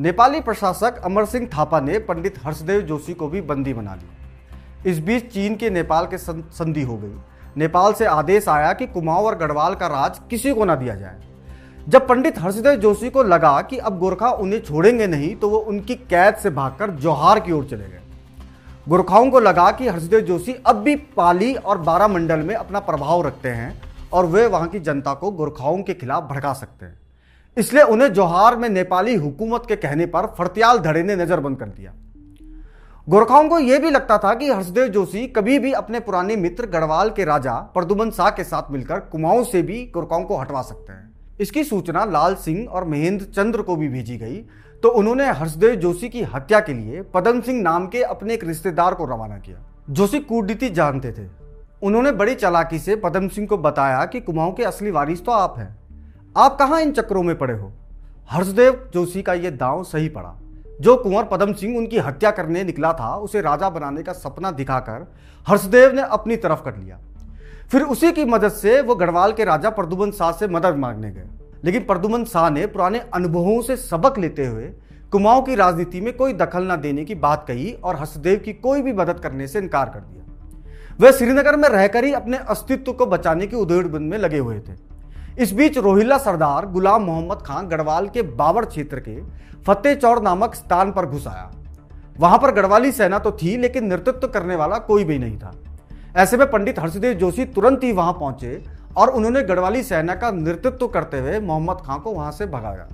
नेपाली 0.00 0.40
प्रशासक 0.40 1.00
अमर 1.04 1.24
सिंह 1.24 1.48
थापा 1.48 1.80
ने 1.80 1.98
पंडित 1.98 2.44
हर्षदेव 2.44 2.80
जोशी 2.82 3.14
को 3.14 3.28
भी 3.28 3.40
बंदी 3.42 3.74
बना 3.74 3.94
ली। 3.94 4.90
इस 4.90 4.98
बीच 4.98 5.32
चीन 5.32 5.56
के 5.56 5.70
नेपाल 5.70 6.06
के 6.06 6.18
संधि 6.18 6.82
हो 6.82 6.96
गई। 6.96 7.14
नेपाल 7.56 7.92
से 7.92 8.04
आदेश 8.04 8.48
आया 8.48 8.72
कि 8.72 8.86
कुमाऊं 8.86 9.26
और 9.26 9.36
गढ़वाल 9.38 9.74
का 9.74 9.86
राज 9.86 10.18
किसी 10.30 10.52
को 10.54 10.64
ना 10.64 10.74
दिया 10.76 10.94
जाए। 10.94 11.20
जब 11.86 12.06
पंडित 12.08 12.38
हर्षदेव 12.38 12.74
जोशी 12.74 13.10
को 13.10 13.22
लगा 13.22 13.60
कि 13.60 13.78
अब 13.78 13.98
गोरखा 13.98 14.30
उन्हें 14.30 14.60
छोड़ेंगे 14.60 15.06
नहीं 15.06 15.34
तो 15.36 15.48
वो 15.48 15.58
उनकी 15.58 15.94
कैद 15.94 16.34
से 16.34 16.50
भागकर 16.50 16.90
जौहार 16.90 17.40
की 17.40 17.52
ओर 17.52 17.64
चले 17.64 17.84
गए। 17.84 18.00
गोरखाओं 18.88 19.30
को 19.30 19.40
लगा 19.40 19.70
कि 19.70 19.88
हर्षदेव 19.88 20.20
जोशी 20.20 20.54
अब 20.66 20.76
भी 20.76 20.94
पाली 21.16 21.54
और 21.54 21.78
बारा 21.78 22.08
मंडल 22.08 22.40
में 22.40 22.54
अपना 22.54 22.80
प्रभाव 22.80 23.26
रखते 23.26 23.48
हैं 23.48 23.80
और 24.12 24.26
वे 24.26 24.46
वहाँ 24.46 24.68
की 24.68 24.80
जनता 24.80 25.14
को 25.14 25.30
गोरखाओं 25.30 25.82
के 25.82 25.94
खिलाफ 25.94 26.30
भड़का 26.30 26.52
सकते 26.52 26.86
हैं। 26.86 27.00
इसलिए 27.56 27.82
उन्हें 27.82 28.12
जोहार 28.12 28.56
में 28.56 28.68
नेपाली 28.68 29.14
हुकूमत 29.14 29.64
के 29.68 29.76
कहने 29.76 30.06
पर 30.06 30.26
फरतियाल 30.38 30.78
धड़े 30.78 31.02
ने 31.02 31.16
नजरबंद 31.16 31.58
कर 31.58 31.66
दिया। 31.66 31.92
गोरखाओं 33.08 33.48
को 33.48 33.58
यह 33.58 33.78
भी 33.78 33.90
लगता 33.90 34.16
था 34.18 34.32
कि 34.34 34.50
हर्षदेव 34.50 34.88
जोशी 34.88 35.26
कभी 35.26 35.58
भी 35.58 35.72
अपने 35.72 36.00
पुराने 36.00 36.34
मित्र 36.36 36.66
गढ़वाल 36.66 37.08
के 37.10 37.24
राजा 37.24 37.54
प्रदुमन 37.74 38.10
शाह 38.10 38.30
के 38.30 38.44
साथ 38.44 38.70
मिलकर 38.70 39.00
कुमाऊं 39.00 39.42
से 39.44 39.62
भी 39.62 39.82
गोरखाओं 39.94 40.24
को 40.24 40.36
हटवा 40.36 40.60
सकते 40.62 40.92
हैं। 40.92 41.10
इसकी 41.40 41.64
सूचना 41.64 42.04
लाल 42.04 42.34
सिंह 42.34 42.68
और 42.68 42.84
महेंद्र 42.84 43.24
चंद्र 43.24 43.62
को 43.62 43.76
भी 43.76 43.88
भेजी 43.88 44.16
गई 44.16 44.36
तो 44.82 44.88
उन्होंने 44.88 45.30
हर्षदेव 45.30 45.74
जोशी 45.74 46.08
की 46.08 46.22
हत्या 46.24 46.60
के 46.60 46.74
लिए 46.74 47.02
पदम 47.14 47.40
सिंह 47.40 47.60
नाम 47.62 47.86
के 47.86 48.02
अपने 48.02 48.34
एक 48.34 48.44
रिश्तेदार 48.44 48.94
को 48.94 49.04
रवाना 49.04 49.38
किया। 49.38 49.58
जोशी 49.90 50.20
कूटनीति 50.20 50.70
जानते 50.70 51.12
थे। 51.12 51.26
उन्होंने 51.82 52.12
बड़ी 52.12 52.34
चालाकी 52.34 52.78
से 52.78 52.96
पदम 52.96 53.28
सिंह 53.28 53.46
को 53.46 53.58
बताया 53.58 54.04
कि 54.04 54.20
कुमाऊं 54.20 54.52
के 54.52 54.64
असली 54.64 54.90
वारिस 54.90 55.24
तो 55.24 55.32
आप 55.32 55.58
हैं। 55.58 55.76
आप 56.36 56.56
कहाँ 56.58 56.80
इन 56.80 56.92
चक्रों 56.92 57.22
में 57.22 57.36
पड़े 57.38 57.54
हो? 57.54 57.72
हर्षदेव 58.30 58.90
जोशी 58.94 59.22
का 59.22 59.34
यह 59.34 59.50
दांव 59.50 59.82
सही 59.84 60.08
पड़ा। 60.08 60.34
जो 60.82 60.96
कुंवर 60.96 61.24
पदम 61.24 61.52
सिंह 61.52 61.78
उनकी 61.78 61.98
हत्या 61.98 62.30
करने 62.30 62.64
निकला 62.64 62.92
था, 62.92 63.16
उसे 63.16 63.40
राजा 63.40 63.70
बनाने 63.70 64.02
का 64.02 64.12
सपना 64.12 64.50
दिखाकर 64.50 65.12
हर्षदेव 65.48 65.92
ने 65.92 66.02
अपनी 66.02 66.36
तरफ़ 66.36 66.62
कर 66.62 66.76
लिया। 66.76 66.98
फिर 67.70 67.82
उसी 67.82 68.12
की 68.12 68.24
मदद 68.24 68.48
से 68.48 68.80
वो 68.80 68.94
गढ़वाल 68.94 69.32
के 69.32 69.44
राजा 69.44 69.70
प्रदुमन 69.70 70.10
शाह 70.10 70.32
से 70.32 70.48
मदद 70.48 70.76
मांगने 70.76 71.10
गए। 71.10 71.24
लेकिन 71.64 71.84
प्रदुमन 71.84 72.24
शाह 72.24 72.50
ने 72.50 72.66
पुराने 72.66 72.98
अनुभवों 73.14 73.62
से 73.62 73.76
सबक 73.76 74.18
लेते 74.18 74.46
हुए 74.46 74.72
कुमाऊं 75.12 75.42
की 75.42 75.54
राजनीति 75.54 76.00
में 76.00 76.16
कोई 76.16 76.32
दखल 76.32 76.72
न 76.72 76.76
देने 76.76 77.04
की 77.04 77.14
बात 77.14 77.44
कही 77.48 77.72
और 77.72 77.96
हर्षदेव 77.96 78.38
की 78.38 78.52
कोई 78.52 78.82
भी 78.82 78.92
मदद 78.92 79.20
करने 79.20 79.48
से 79.48 79.58
इनकार 79.58 79.88
कर 79.88 80.00
दिया। 80.00 80.24
वे 81.00 81.12
श्रीनगर 81.12 81.56
में 81.56 81.68
रहकर 81.68 82.04
ही 82.04 82.12
अपने 82.12 82.36
अस्तित्व 82.36 82.92
को 82.92 83.06
बचाने 83.06 83.46
की 83.46 83.56
उधेड़बंद 83.56 84.10
में 84.10 84.18
लगे 84.18 84.38
हुए 84.38 84.58
थे। 84.58 84.91
इस 85.38 85.52
बीच 85.52 85.76
रोहिल्ला 85.78 86.16
सरदार 86.18 86.66
गुलाम 86.66 87.02
मोहम्मद 87.02 87.42
खान 87.42 87.68
गढ़वाल 87.68 88.08
के 88.08 88.22
बाबर 88.22 88.64
क्षेत्र 88.64 89.00
के 89.00 89.16
फतेह 89.64 89.94
चौड़ 89.94 90.18
नामक 90.20 90.54
स्थान 90.54 90.90
पर 90.92 91.06
घुस 91.06 91.26
आया। 91.26 91.50
वहाँ 92.18 92.38
पर 92.38 92.50
गढ़वाली 92.50 92.90
सेना 92.92 93.18
तो 93.18 93.32
थी, 93.32 93.56
लेकिन 93.56 93.84
नेतृत्व 93.84 94.28
करने 94.28 94.56
वाला 94.56 94.78
कोई 94.78 95.04
भी 95.04 95.18
नहीं 95.18 95.38
था। 95.38 95.52
ऐसे 96.16 96.36
में 96.36 96.50
पंडित 96.50 96.78
हर्षदेव 96.78 97.12
जोशी 97.12 97.44
तुरंत 97.44 97.84
ही 97.84 97.92
वहाँ 97.92 98.12
पहुँचे 98.12 98.62
और 98.96 99.08
उन्होंने 99.08 99.42
गढ़वाली 99.42 99.82
सेना 99.82 100.14
का 100.14 100.30
नेतृत्व 100.30 100.86
करते 100.86 101.18
हुए 101.18 101.38
मोहम्मद 101.40 101.82
खां 101.86 101.98
को 101.98 102.12
वहाँ 102.12 102.32
से 102.32 102.46
भगाया। 102.46 102.88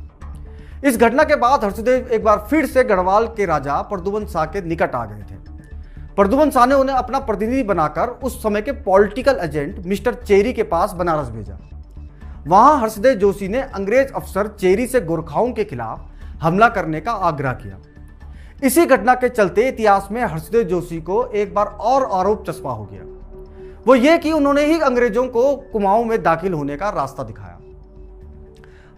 इस 0.85 0.99
घटना 0.99 1.25
के 1.25 1.37
बाद 1.37 1.64
हर्षदेव 1.64 2.09
एक 2.09 2.25
बार 2.25 2.47
फिर 2.50 2.66
से 2.66 2.85
गढ़वाल 2.85 3.26
के 3.26 3.47
राजा 3.47 3.80
प्रदुमन 3.85 4.26
शाह 4.26 4.45
के 4.45 4.62
निकट 4.62 4.95
आ 4.95 5.04
गए 5.04 5.23
थे। 5.23 5.37
प्रदुमन 6.16 6.50
शाह 6.50 6.66
ने 6.66 6.75
उन्हें 6.75 6.97
अपना 6.97 7.18
प्रतिनिधि 7.21 7.62
बनाकर 7.62 8.09
उस 8.23 8.42
समय 8.42 8.62
के 8.62 8.73
पॉलिटिकल 8.85 9.38
एजेंट 9.40 9.78
मिस्टर 9.87 10.14
चेरी 10.16 10.52
के 10.52 10.62
पास 10.64 10.92
बनारस 10.92 11.28
भेजा। 11.28 11.59
वहाँ 12.47 12.80
हर्षदेव 12.80 13.14
जोशी 13.14 13.49
ने 13.49 13.61
अंग्रेज़ 13.61 14.12
अफसर 14.12 14.47
चेरी 14.47 14.87
से 14.87 15.00
गोरखाओं 15.00 15.52
के 15.52 15.64
खिलाफ 15.64 16.11
हमला 16.42 16.68
करने 16.68 17.00
का 17.00 17.12
आग्रह 17.12 17.52
किया। 17.52 17.78
इसी 18.64 18.87
घटना 18.87 19.14
के 19.14 19.28
चलते 19.28 19.68
इतिहास 19.68 20.09
में 20.11 20.25
हर्षदेव 20.25 20.62
जोशी 20.62 21.00
को 21.00 21.26
एक 21.26 21.54
बार 21.54 21.66
और 21.66 22.09
आरोप 22.12 22.50
चस्पा 22.50 22.71
हो 22.71 22.85
गया। 22.85 23.02
वो 23.87 23.95
ये 23.95 24.18
कि 24.18 24.33
उन्होंने 24.33 24.64
ही 24.64 24.80
अंग्रेज़ों 24.80 25.26
को 25.26 25.57
कुमाऊं 25.57 26.04
में 26.04 26.23
दाखिल 26.23 26.52
होने 26.52 26.76
का 26.76 26.90
रास्ता 26.90 27.23
दिखाया। 27.23 27.59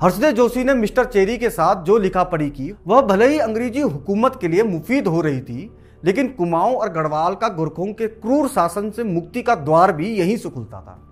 हर्षदेव 0.02 0.30
जोशी 0.30 0.64
ने 0.64 0.74
मिस्टर 0.74 1.04
चेरी 1.04 1.38
के 1.38 1.50
साथ 1.50 1.82
जो 1.82 1.98
लिखा 1.98 2.24
पढ़ी 2.24 2.50
की, 2.50 2.74
वह 2.86 3.02
भले 3.02 3.26
ही 3.26 3.38
अंग्रेज़ी 3.38 3.80
हुकूमत 3.80 4.38
के 4.40 4.48
लिए 4.48 4.62
मुफीद 4.62 5.06
हो 5.06 5.20
रही 5.20 5.40
थी, 5.40 5.76
लेकिन 6.04 6.28
कुमाऊं 6.28 6.74
और 6.74 6.88
गढ़वाल 6.88 7.34
का 7.34 7.48
गोरखों 7.48 7.86
के 7.86 8.06
क्रूर 8.06 8.48
शासन 8.48 8.90
से 8.90 9.04
मुक्ति 9.04 9.42
का 9.42 9.54
द्वार 9.54 9.92
भी 9.92 10.16
यहीं 10.16 10.36
से 10.36 10.48
खुलता 10.48 10.80
था। 10.80 11.09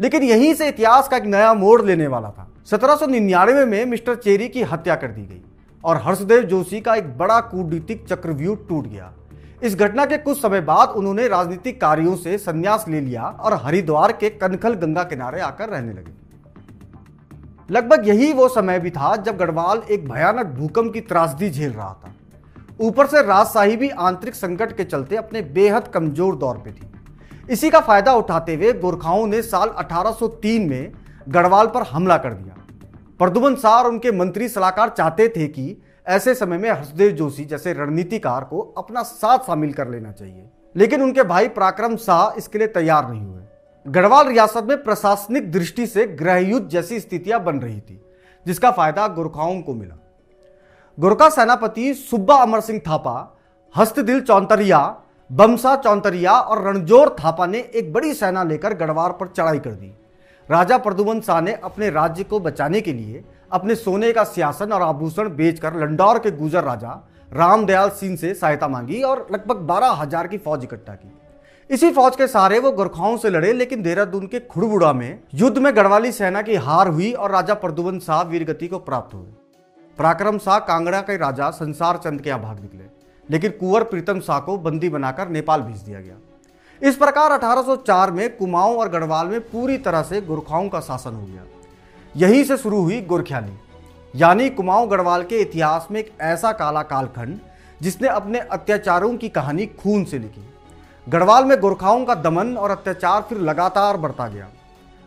लेकिन 0.00 0.22
यहीं 0.22 0.54
से 0.54 0.68
इतिहास 0.68 1.08
का 1.08 1.16
एक 1.16 1.24
नया 1.24 1.52
मोड़ 1.54 1.80
लेने 1.82 2.06
वाला 2.06 2.28
था। 2.28 2.48
सत्रह 2.66 2.96
सौ 2.96 3.06
निन्यानवे 3.06 3.64
में 3.64 3.84
मिस्टर 3.86 4.14
चेरी 4.14 4.48
की 4.48 4.62
हत्या 4.62 4.94
कर 4.94 5.08
दी 5.08 5.22
गई 5.22 5.42
और 5.84 6.00
हर्षदेव 6.04 6.42
जोशी 6.44 6.80
का 6.80 6.94
एक 6.94 7.16
बड़ा 7.18 7.40
कूटनीतिक 7.42 8.04
चक्रव्यूह 8.06 8.56
टूट 8.68 8.86
गया। 8.86 9.12
इस 9.62 9.76
घटना 9.76 10.04
के 10.06 10.16
कुछ 10.18 10.40
समय 10.40 10.60
बाद 10.62 10.88
उन्होंने 10.90 11.28
राजनीतिक 11.28 11.80
कार्यों 11.80 12.16
से 12.16 12.38
संन्यास 12.38 12.84
ले 12.88 13.00
लिया 13.00 13.22
और 13.22 13.54
हरिद्वार 13.64 14.12
के 14.12 14.30
कनखल 14.30 14.74
गंगा 14.76 15.02
किनारे 15.04 15.40
आकर 15.40 15.68
रहने 15.68 15.92
लगे। 15.92 16.12
लगभग 17.70 18.08
यही 18.08 18.32
वो 18.32 18.48
समय 18.48 18.78
भी 18.78 18.90
था 18.90 19.14
जब 19.18 19.36
गढ़वाल 19.36 19.82
एक 19.90 20.08
भयानक 20.08 20.46
भूकंप 20.56 20.92
की 20.92 21.00
त्रासदी 21.02 21.50
झेल 21.50 21.70
रहा 21.72 21.92
था। 21.94 22.12
ऊपर 22.80 23.06
से 23.06 23.22
राजशाही 23.22 23.76
भी 23.76 23.88
आंतरिक 23.90 24.34
संकट 24.34 24.76
के 24.76 24.84
चलते 24.84 25.16
अपने 25.16 25.42
बेहद 25.54 25.88
कमज़ोर 25.88 26.36
दौर 26.36 26.56
पे 26.56 26.72
थी। 26.72 26.86
इसी 27.50 27.70
का 27.70 27.80
फ़ायदा 27.80 28.12
उठाते 28.14 28.54
हुए 28.54 28.72
गोरखाओं 28.72 29.26
ने 29.26 29.42
साल 29.42 29.68
1803 29.68 30.68
में 30.68 30.92
गढ़वाल 31.28 31.66
पर 31.66 31.82
हमला 31.82 32.16
कर 32.18 32.32
दिया। 32.32 32.54
प्रदुमन 33.18 33.54
शाह 33.54 33.72
और 33.72 33.88
उनके 33.88 34.12
मंत्री 34.12 34.48
सलाहकार 34.48 34.88
चाहते 34.88 35.28
थे 35.28 35.46
कि 35.46 35.82
ऐसे 36.08 36.34
समय 36.34 36.58
में 36.58 36.70
हसदेव 36.70 37.10
जोशी 37.10 37.44
जैसे 37.44 37.72
रणनीतिकार 37.72 38.44
को 38.44 38.60
अपना 38.78 39.02
साथ 39.02 39.38
शामिल 39.38 39.72
कर 39.72 39.88
लेना 39.88 40.12
चाहिए। 40.12 40.50
लेकिन 40.76 41.02
उनके 41.02 41.22
भाई 41.22 41.48
पराक्रम 41.48 41.96
शाह 41.96 42.38
इसके 42.38 42.58
लिए 42.58 42.66
तैयार 42.66 43.10
नहीं 43.10 43.22
हुए। 43.22 43.42
गढ़वाल 43.86 44.28
रियासत 44.28 44.64
में 44.64 44.82
प्रशासनिक 44.82 45.52
दृष्टि 45.52 45.86
से 45.86 46.06
गृह 46.06 46.36
युद्ध 46.36 46.68
जैसी 46.68 47.00
स्थितियाँ 47.00 47.44
बन 47.44 47.58
रही 47.58 47.80
थी, 47.80 48.00
जिसका 48.46 48.70
फ़ायदा 48.70 49.08
गोरखाओं 49.08 49.62
को 49.62 49.74
मिला। 49.74 49.98
गोरखा 51.00 51.28
सेनापति 51.28 51.94
सुब्बा 51.94 52.36
अमर 52.36 52.60
सिंह 52.60 52.80
थापा, 52.88 53.36
हस्तदिल 53.76 54.20
चौंतरिया 54.20 55.00
बमसा, 55.30 55.74
चौंतरिया 55.76 56.32
और 56.32 56.62
रणजोर 56.62 57.14
थापा 57.18 57.46
ने 57.46 57.58
एक 57.58 57.92
बड़ी 57.92 58.12
सेना 58.14 58.42
लेकर 58.44 58.74
गढ़वार 58.76 59.12
पर 59.12 59.28
चढ़ाई 59.28 59.58
कर 59.58 59.70
दी। 59.70 59.92
राजा 60.48 60.78
प्रदुमन 60.78 61.20
शाह 61.20 61.40
ने 61.40 61.52
अपने 61.64 61.90
राज्य 61.90 62.24
को 62.24 62.40
बचाने 62.40 62.80
के 62.80 62.92
लिए 62.92 63.24
अपने 63.52 63.74
सोने 63.74 64.12
का 64.12 64.24
सियासन 64.24 64.72
और 64.72 64.82
आभूषण 64.82 65.28
बेचकर 65.36 65.74
लंडौर 65.76 66.18
के 66.18 66.30
गुजर 66.32 66.64
राजा 66.64 67.00
रामदयाल 67.32 67.90
सिंह 67.92 68.16
से 68.16 68.32
सहायता 68.34 68.68
मांगी 68.68 69.02
और 69.02 69.26
लगभग 69.32 69.66
बारह 69.66 69.92
हज़ार 69.92 70.26
की 70.26 70.38
फौज 70.38 70.64
इकट्ठा 70.64 70.94
की। 70.94 71.12
इसी 71.70 71.90
फौज 71.92 72.16
के 72.16 72.26
सहारे 72.26 72.58
वो 72.58 72.72
गोरखाओं 72.72 73.16
से 73.16 73.30
लड़े, 73.30 73.52
लेकिन 73.52 73.82
देहरादून 73.82 74.26
के 74.26 74.40
खुड़बुड़ा 74.42 74.92
में 74.92 75.18
युद्ध 75.34 75.58
में 75.58 75.74
गढ़वाली 75.76 76.12
सेना 76.12 76.42
की 76.42 76.54
हार 76.56 76.88
हुई 76.88 77.12
और 77.12 77.30
राजा 77.30 77.54
प्रदुमन 77.56 77.98
शाह 78.00 78.22
वीरगति 78.24 78.68
को 78.68 78.78
प्राप्त 78.80 79.14
हुए। 79.14 79.26
पराक्रम 79.98 80.38
शाह 80.38 80.58
कांगड़ा 80.60 81.00
के 81.00 81.16
राजा 81.16 81.50
संसार 81.52 81.96
चंद 81.96 82.20
के 82.20 82.30
यहाँ 82.30 82.42
भाग 82.42 82.60
निकले। 82.60 82.92
लेकिन 83.30 83.50
कुंवर 83.50 83.82
प्रीतम 83.82 84.20
शाह 84.20 84.40
को 84.40 84.56
बंदी 84.58 84.88
बनाकर 84.88 85.28
नेपाल 85.28 85.60
भेज 85.60 85.76
दिया 85.76 86.00
गया। 86.00 86.14
इस 86.82 86.96
प्रकार 86.96 87.32
1804 87.32 88.10
में 88.10 88.36
कुमाऊं 88.36 88.76
और 88.76 88.88
गढ़वाल 88.88 89.26
में 89.26 89.40
पूरी 89.40 89.78
तरह 89.78 90.02
से 90.02 90.20
गोरखाओं 90.20 90.68
का 90.68 90.80
शासन 90.80 91.14
हो 91.14 91.26
गया। 91.26 91.44
यहीं 92.16 92.44
से 92.44 92.56
शुरू 92.56 92.80
हुई 92.80 93.00
गुरख्याली। 93.00 93.52
यानी 94.16 94.50
कुमाऊं 94.50 94.90
गढ़वाल 94.90 95.22
के 95.22 95.38
इतिहास 95.38 95.88
में 95.90 96.00
एक 96.00 96.12
ऐसा 96.20 96.52
काला 96.52 96.82
कालखंड 96.82 97.38
जिसने 97.82 98.08
अपने 98.08 98.38
अत्याचारों 98.38 99.16
की 99.16 99.28
कहानी 99.28 99.66
खून 99.66 100.04
से 100.04 100.18
लिखी। 100.18 100.48
गढ़वाल 101.08 101.44
में 101.44 101.60
गोरखाओं 101.60 102.04
का 102.04 102.14
दमन 102.14 102.56
और 102.56 102.70
अत्याचार 102.70 103.22
फिर 103.22 103.38
लगातार 103.38 103.96
बढ़ता 103.96 104.28
गया। 104.28 104.48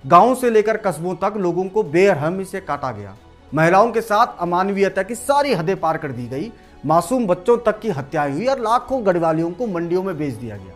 गाँव 0.06 0.36
से 0.36 0.50
लेकर 0.50 0.78
कस्बों 0.78 1.16
तक 1.16 1.34
लोगों 1.38 1.66
को 1.66 1.84
बेरहमी 1.84 2.46
से 2.46 2.62
काटा 2.62 2.92
गया। 2.92 3.16
महिलाओं 3.54 3.92
के 3.92 4.02
साथ 4.02 4.28
अमानवीयता 4.40 5.04
की 5.04 5.16
सारी 5.16 5.54
हदें 5.54 5.80
पार 5.80 5.98
कर 5.98 6.12
दी 6.12 6.28
गई 6.28 6.52
मासूम 6.86 7.26
बच्चों 7.28 7.58
तक 7.58 7.80
की 7.80 7.90
हत्याएँ 7.90 8.32
हुई 8.34 8.46
और 8.46 8.60
लाखों 8.60 9.06
गढ़वालियों 9.06 9.52
को 9.52 9.68
मंडियों 9.68 10.04
में 10.04 10.18
बेच 10.18 10.34
दिया 10.34 10.58
गया। 10.58 10.74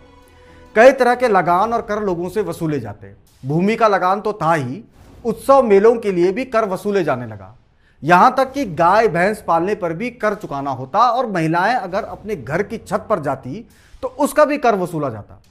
कई 0.75 0.91
तरह 0.91 1.15
के 1.15 1.27
लगान 1.27 1.73
और 1.73 1.81
कर 1.81 2.01
लोगों 2.03 2.29
से 2.29 2.41
वसूले 2.41 2.79
जाते। 2.79 3.13
भूमि 3.43 3.75
का 3.75 3.87
लगान 3.87 4.21
तो 4.21 4.33
था 4.33 4.53
ही, 4.53 4.83
उत्सव 5.25 5.61
मेलों 5.63 5.95
के 5.95 6.11
लिए 6.11 6.31
भी 6.31 6.45
कर 6.45 6.65
वसूले 6.65 7.03
जाने 7.03 7.25
लगा। 7.27 7.55
यहाँ 8.03 8.33
तक 8.37 8.51
कि 8.53 8.65
गाय 8.65 9.07
भैंस 9.07 9.43
पालने 9.47 9.75
पर 9.75 9.93
भी 9.93 10.09
कर 10.11 10.35
चुकाना 10.35 10.71
होता 10.71 10.99
और 11.09 11.27
महिलाएँ 11.27 11.75
अगर 11.75 12.03
अपने 12.05 12.35
घर 12.35 12.63
की 12.63 12.77
छत 12.77 13.05
पर 13.09 13.19
जाती 13.19 13.65
तो 14.03 14.07
उसका 14.19 14.45
भी 14.45 14.57
कर 14.57 14.75
वसूला 14.75 15.09
जाता। 15.09 15.41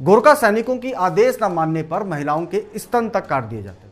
गोरखा 0.00 0.34
सैनिकों 0.34 0.76
की 0.76 0.92
आदेश 0.92 1.38
न 1.42 1.52
मानने 1.52 1.82
पर 1.82 2.02
महिलाओं 2.04 2.46
के 2.46 2.62
स्तन 2.76 3.08
तक 3.08 3.26
काट 3.26 3.44
दिए 3.44 3.62
जाते। 3.62 3.88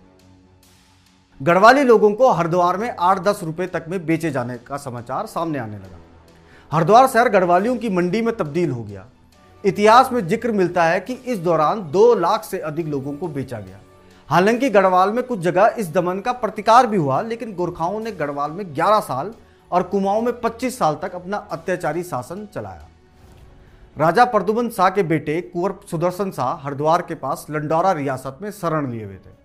गढ़वाली 1.40 1.83
लोगों 1.83 2.11
को 2.12 2.30
हरिद्वार 2.33 2.76
में 2.76 2.97
आठ 3.00 3.18
दस 3.18 3.40
रुपए 3.42 3.66
तक 3.66 3.85
में 3.88 4.07
बेचे 4.07 4.30
जाने 4.30 4.57
का 4.59 4.76
समाचार 4.76 5.26
सामने 5.26 5.58
आने 5.58 5.76
लगा। 5.76 5.99
हरिद्वार 6.73 7.06
शहर 7.06 7.28
गढ़वालियों 7.28 7.76
की 7.76 7.89
मंडी 7.89 8.23
में 8.23 8.36
तब्दील 8.36 8.71
हो 8.71 8.82
गया। 8.82 9.06
इतिहास 9.65 10.13
में 10.13 10.26
ज़िक्र 10.28 10.52
मिलता 10.52 10.84
है 10.84 10.99
कि 11.00 11.13
इस 11.13 11.39
दौरान 11.39 11.82
दो 11.91 12.15
लाख 12.15 12.45
से 12.45 12.58
अधिक 12.58 12.86
लोगों 12.86 13.13
को 13.13 13.28
बेचा 13.28 13.60
गया। 13.60 13.78
हालाँकि 14.28 14.71
गढ़वाल 14.71 15.13
में 15.13 15.23
कुछ 15.25 15.39
जगह 15.39 15.75
इस 15.78 15.93
दमन 15.93 16.21
का 16.21 16.32
प्रतिकार 16.32 16.86
भी 16.86 16.97
हुआ, 16.97 17.21
लेकिन 17.23 17.54
गोरखाओं 17.54 18.00
ने 18.00 18.13
गढ़वाल 18.13 18.50
में 18.50 18.65
11 18.75 19.00
साल 19.00 19.32
और 19.71 19.82
कुमाऊं 19.82 20.23
में 20.23 20.41
25 20.41 20.78
साल 20.78 20.99
तक 21.02 21.15
अपना 21.15 21.36
अत्याचारी 21.52 22.02
शासन 22.02 22.47
चलाया। 22.54 22.89
राजा 23.99 24.25
प्रदुमन 24.25 24.69
शाह 24.69 24.91
के 24.91 25.02
बेटे 25.02 25.41
कुंवर 25.41 25.75
सुदर्शन 25.91 26.30
शाह 26.30 26.67
हरिद्वार 26.67 27.02
के 27.02 27.15
पास 27.15 27.47
लंडौरा 27.50 27.93
रियासत 27.93 28.39
में 28.43 28.50
शरण 28.50 28.91
लिए 28.91 29.04
हुए 29.04 29.17
थे। 29.17 29.38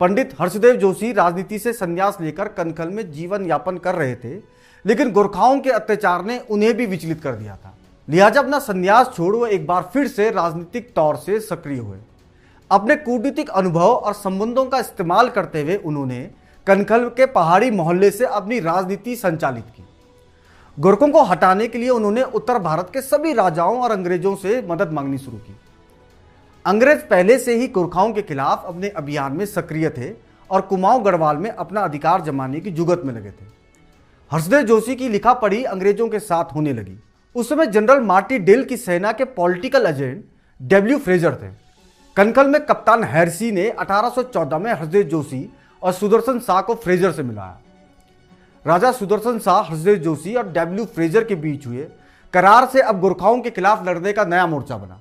पंडित 0.00 0.30
हर्षदेव 0.40 0.76
जोशी 0.76 1.12
राजनीति 1.12 1.58
से 1.58 1.72
संन्यास 1.72 2.18
लेकर 2.20 2.48
कनखल 2.48 2.88
में 2.88 3.10
जीवन 3.12 3.44
यापन 3.46 3.78
कर 3.78 3.94
रहे 3.94 4.14
थे, 4.14 4.34
लेकिन 4.84 5.10
गोरखाओं 5.12 5.58
के 5.60 5.70
अत्याचार 5.70 6.24
ने 6.24 6.38
उन्हें 6.50 6.72
भी 6.76 6.86
विचलित 6.86 7.20
कर 7.22 7.34
दिया 7.34 7.56
था। 7.56 7.76
लिहाजा 8.08 8.40
अपना 8.40 8.58
संन्यास 8.58 9.10
छोड़ 9.14 9.34
वो 9.36 9.46
एक 9.46 9.66
बार 9.66 9.90
फिर 9.92 10.08
से 10.08 10.30
राजनीतिक 10.30 10.92
तौर 10.96 11.16
से 11.16 11.40
सक्रिय 11.40 11.78
हुए। 11.78 11.98
अपने 12.70 12.96
कूटनीतिक 12.96 13.50
अनुभव 13.50 13.86
और 13.86 14.12
संबंधों 14.14 14.64
का 14.64 14.78
इस्तेमाल 14.78 15.28
करते 15.28 15.62
हुए 15.62 15.76
उन्होंने 15.76 16.28
कनखल 16.66 17.08
के 17.08 17.26
पहाड़ी 17.28 17.70
मोहल्ले 17.70 18.10
से 18.10 18.24
अपनी 18.26 18.60
राजनीति 18.60 19.16
संचालित 19.16 19.64
की। 19.66 19.84
गोरखों 20.78 21.08
को 21.08 21.22
हटाने 21.22 21.66
के 21.68 21.78
लिए 21.78 21.88
उन्होंने 21.90 22.22
उत्तर 22.24 22.58
भारत 22.58 22.90
के 22.92 23.00
सभी 23.02 23.32
राजाओं 23.32 23.80
और 23.80 23.90
अंग्रेज़ों 23.90 24.34
से 24.36 24.60
मदद 24.68 24.92
मांगनी 24.92 25.18
शुरू 25.18 25.36
की। 25.38 25.56
अंग्रेज़ 26.66 26.98
पहले 27.00 27.38
से 27.38 27.54
ही 27.56 27.66
गोरखाओं 27.68 28.12
के 28.12 28.22
खिलाफ 28.22 28.64
अपने 28.66 28.88
अभियान 28.88 29.32
में 29.32 29.44
सक्रिय 29.46 29.88
थे 29.90 30.10
और 30.50 30.60
कुमाऊं 30.60 31.04
गढ़वाल 31.04 31.36
में 31.36 31.50
अपना 31.50 31.80
अधिकार 31.80 32.20
जमाने 32.20 32.60
की 32.60 32.70
जुगत 32.70 33.02
में 33.04 33.14
लगे 33.14 33.30
थे। 33.30 33.44
हर्षदेव 34.30 34.62
जोशी 34.62 34.94
की 34.94 35.08
लिखा 35.08 35.32
पढ़ी 35.34 35.62
अंग्रेज़ों 35.64 36.08
के 36.08 36.18
साथ 36.18 36.52
होने 36.54 36.72
लगी। 36.72 36.98
उस 37.34 37.48
समय 37.48 37.66
जनरल 37.66 38.00
मार्टी 38.00 38.38
डेल 38.38 38.64
की 38.64 38.76
सेना 38.76 39.12
के 39.12 39.24
पॉलिटिकल 39.24 39.86
एजेंट 39.86 40.24
डब्ल्यू 40.60 40.98
फ्रेजर 40.98 41.34
थे। 41.34 41.52
कनकल 42.16 42.46
में 42.46 42.64
कप्तान 42.66 43.04
हैरसी 43.04 43.50
ने 43.52 43.68
1814 43.70 44.58
में 44.58 44.72
हरदेव 44.72 45.02
जोशी 45.02 45.48
और 45.82 45.92
सुदर्शन 45.92 46.38
शाह 46.38 46.60
को 46.60 46.74
फ्रेजर 46.74 47.12
से 47.12 47.22
मिलाया। 47.22 47.60
राजा 48.66 48.92
सुदर्शन 48.92 49.38
शाह 49.38 49.62
हरदेव 49.62 49.96
जोशी 49.96 50.34
और 50.34 50.52
डब्ल्यू 50.52 50.84
फ्रेजर 50.84 51.24
के 51.24 51.34
बीच 51.34 51.66
हुए 51.66 51.88
करार 52.34 52.66
से 52.66 52.80
अब 52.80 53.00
गोरखाओं 53.00 53.40
के 53.40 53.50
खिलाफ 53.50 53.86
लड़ने 53.86 54.12
का 54.12 54.24
नया 54.24 54.46
मोर्चा 54.46 54.76
बना। 54.76 55.00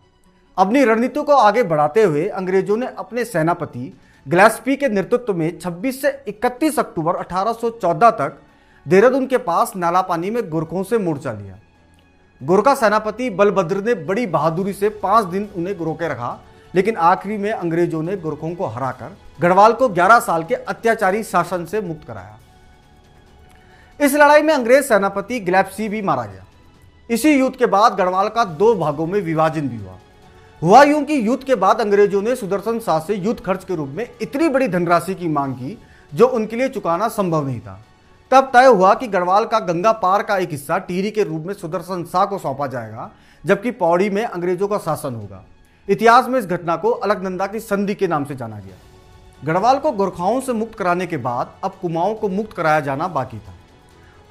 अपनी 0.59 0.83
रणनीति 0.83 1.21
को 1.23 1.33
आगे 1.33 1.63
बढ़ाते 1.63 2.03
हुए 2.03 2.27
अंग्रेज़ों 2.27 2.77
ने 2.77 2.87
अपने 2.97 3.23
सेनापति 3.25 3.93
ग्लैस्पी 4.25 4.75
के 4.75 4.87
नेतृत्व 4.89 5.33
में 5.33 5.59
26 5.59 6.01
से 6.01 6.11
31 6.27 6.79
अक्टूबर 6.79 7.15
1814 7.15 8.09
तक 8.11 8.37
देहरादून 8.85 9.27
के 9.27 9.37
पास 9.37 9.71
नाला 9.75 10.01
पानी 10.01 10.29
में 10.29 10.49
गोरखों 10.49 10.83
से 10.83 10.97
मोर्चा 10.97 11.31
लिया। 11.33 11.57
गोरखा 12.41 12.73
सेनापति 12.75 13.29
बलभद्र 13.29 13.83
ने 13.83 13.93
बड़ी 14.03 14.25
बहादुरी 14.27 14.73
से 14.73 14.89
पाँच 14.89 15.25
दिन 15.25 15.47
उन्हें 15.55 15.75
रोके 15.75 16.07
रखा, 16.07 16.39
लेकिन 16.75 16.95
आखिरी 16.95 17.37
में 17.37 17.51
अंग्रेज़ों 17.51 18.01
ने 18.03 18.17
गोरखों 18.17 18.53
को 18.55 18.65
हराकर 18.65 19.15
गढ़वाल 19.41 19.73
को 19.73 19.89
11 19.89 20.19
साल 20.19 20.43
के 20.43 20.55
अत्याचारी 20.55 21.23
शासन 21.23 21.65
से 21.65 21.81
मुक्त 21.81 22.07
कराया। 22.07 22.37
इस 23.99 24.15
लड़ाई 24.15 24.41
में 24.41 24.53
अंग्रेज़ 24.53 24.85
सेनापति 24.85 25.39
ग्लैप्सी 25.39 25.89
भी 25.89 26.01
मारा 26.01 26.25
गया। 26.25 26.45
इसी 27.09 27.33
युद्ध 27.39 27.55
के 27.55 27.65
बाद 27.65 27.95
गढ़वाल 27.95 28.29
का 28.29 28.43
दो 28.43 28.75
भागों 28.75 29.07
में 29.07 29.19
विभाजन 29.21 29.69
भी 29.69 29.77
हुआ। 29.77 29.97
हुआ 30.61 30.81
यूँ 30.83 31.03
कि 31.03 31.15
युद्ध 31.27 31.43
के 31.43 31.55
बाद 31.55 31.81
अंग्रेज़ों 31.81 32.21
ने 32.21 32.35
सुदर्शन 32.35 32.79
शाह 32.79 32.99
से 32.99 33.15
युद्ध 33.15 33.39
खर्च 33.39 33.63
के 33.63 33.75
रूप 33.75 33.89
में 33.89 34.07
इतनी 34.21 34.47
बड़ी 34.49 34.67
धनराशि 34.67 35.13
की 35.15 35.27
मांग 35.27 35.53
की, 35.53 35.77
जो 36.13 36.27
उनके 36.27 36.55
लिए 36.55 36.69
चुकाना 36.69 37.07
संभव 37.07 37.45
नहीं 37.47 37.59
था। 37.59 37.79
तब 38.31 38.49
तय 38.53 38.65
हुआ 38.65 38.93
कि 38.93 39.07
गढ़वाल 39.07 39.45
का 39.45 39.59
गंगा 39.59 39.91
पार 39.91 40.23
का 40.23 40.37
एक 40.37 40.51
हिस्सा 40.51 40.77
टीरी 40.79 41.11
के 41.11 41.23
रूप 41.23 41.45
में 41.45 41.53
सुदर्शन 41.53 42.03
शाह 42.03 42.25
को 42.25 42.37
सौंपा 42.37 42.67
जाएगा, 42.67 43.09
जबकि 43.43 43.71
पौड़ी 43.71 44.09
में 44.09 44.23
अंग्रेज़ों 44.23 44.67
का 44.67 44.77
शासन 44.77 45.15
होगा। 45.15 45.43
इतिहास 45.87 46.27
में 46.27 46.39
इस 46.39 46.45
घटना 46.45 46.75
को 46.75 46.89
अलकनंदा 46.89 47.47
की 47.47 47.59
संधि 47.59 47.95
के 47.95 48.07
नाम 48.07 48.25
से 48.25 48.35
जाना 48.35 48.59
गया। 48.59 48.75
गढ़वाल 49.43 49.79
को 49.79 49.91
गोरखाओं 49.91 50.41
से 50.41 50.53
मुक्त 50.53 50.77
कराने 50.77 51.07
के 51.07 51.17
बाद 51.19 51.53
अब 51.63 51.79
कुमाऊं 51.81 52.15
को 52.15 52.29
मुक्त 52.29 52.53
कराया 52.53 52.79
जाना 52.81 53.07
बाकी 53.07 53.37
था। 53.37 53.53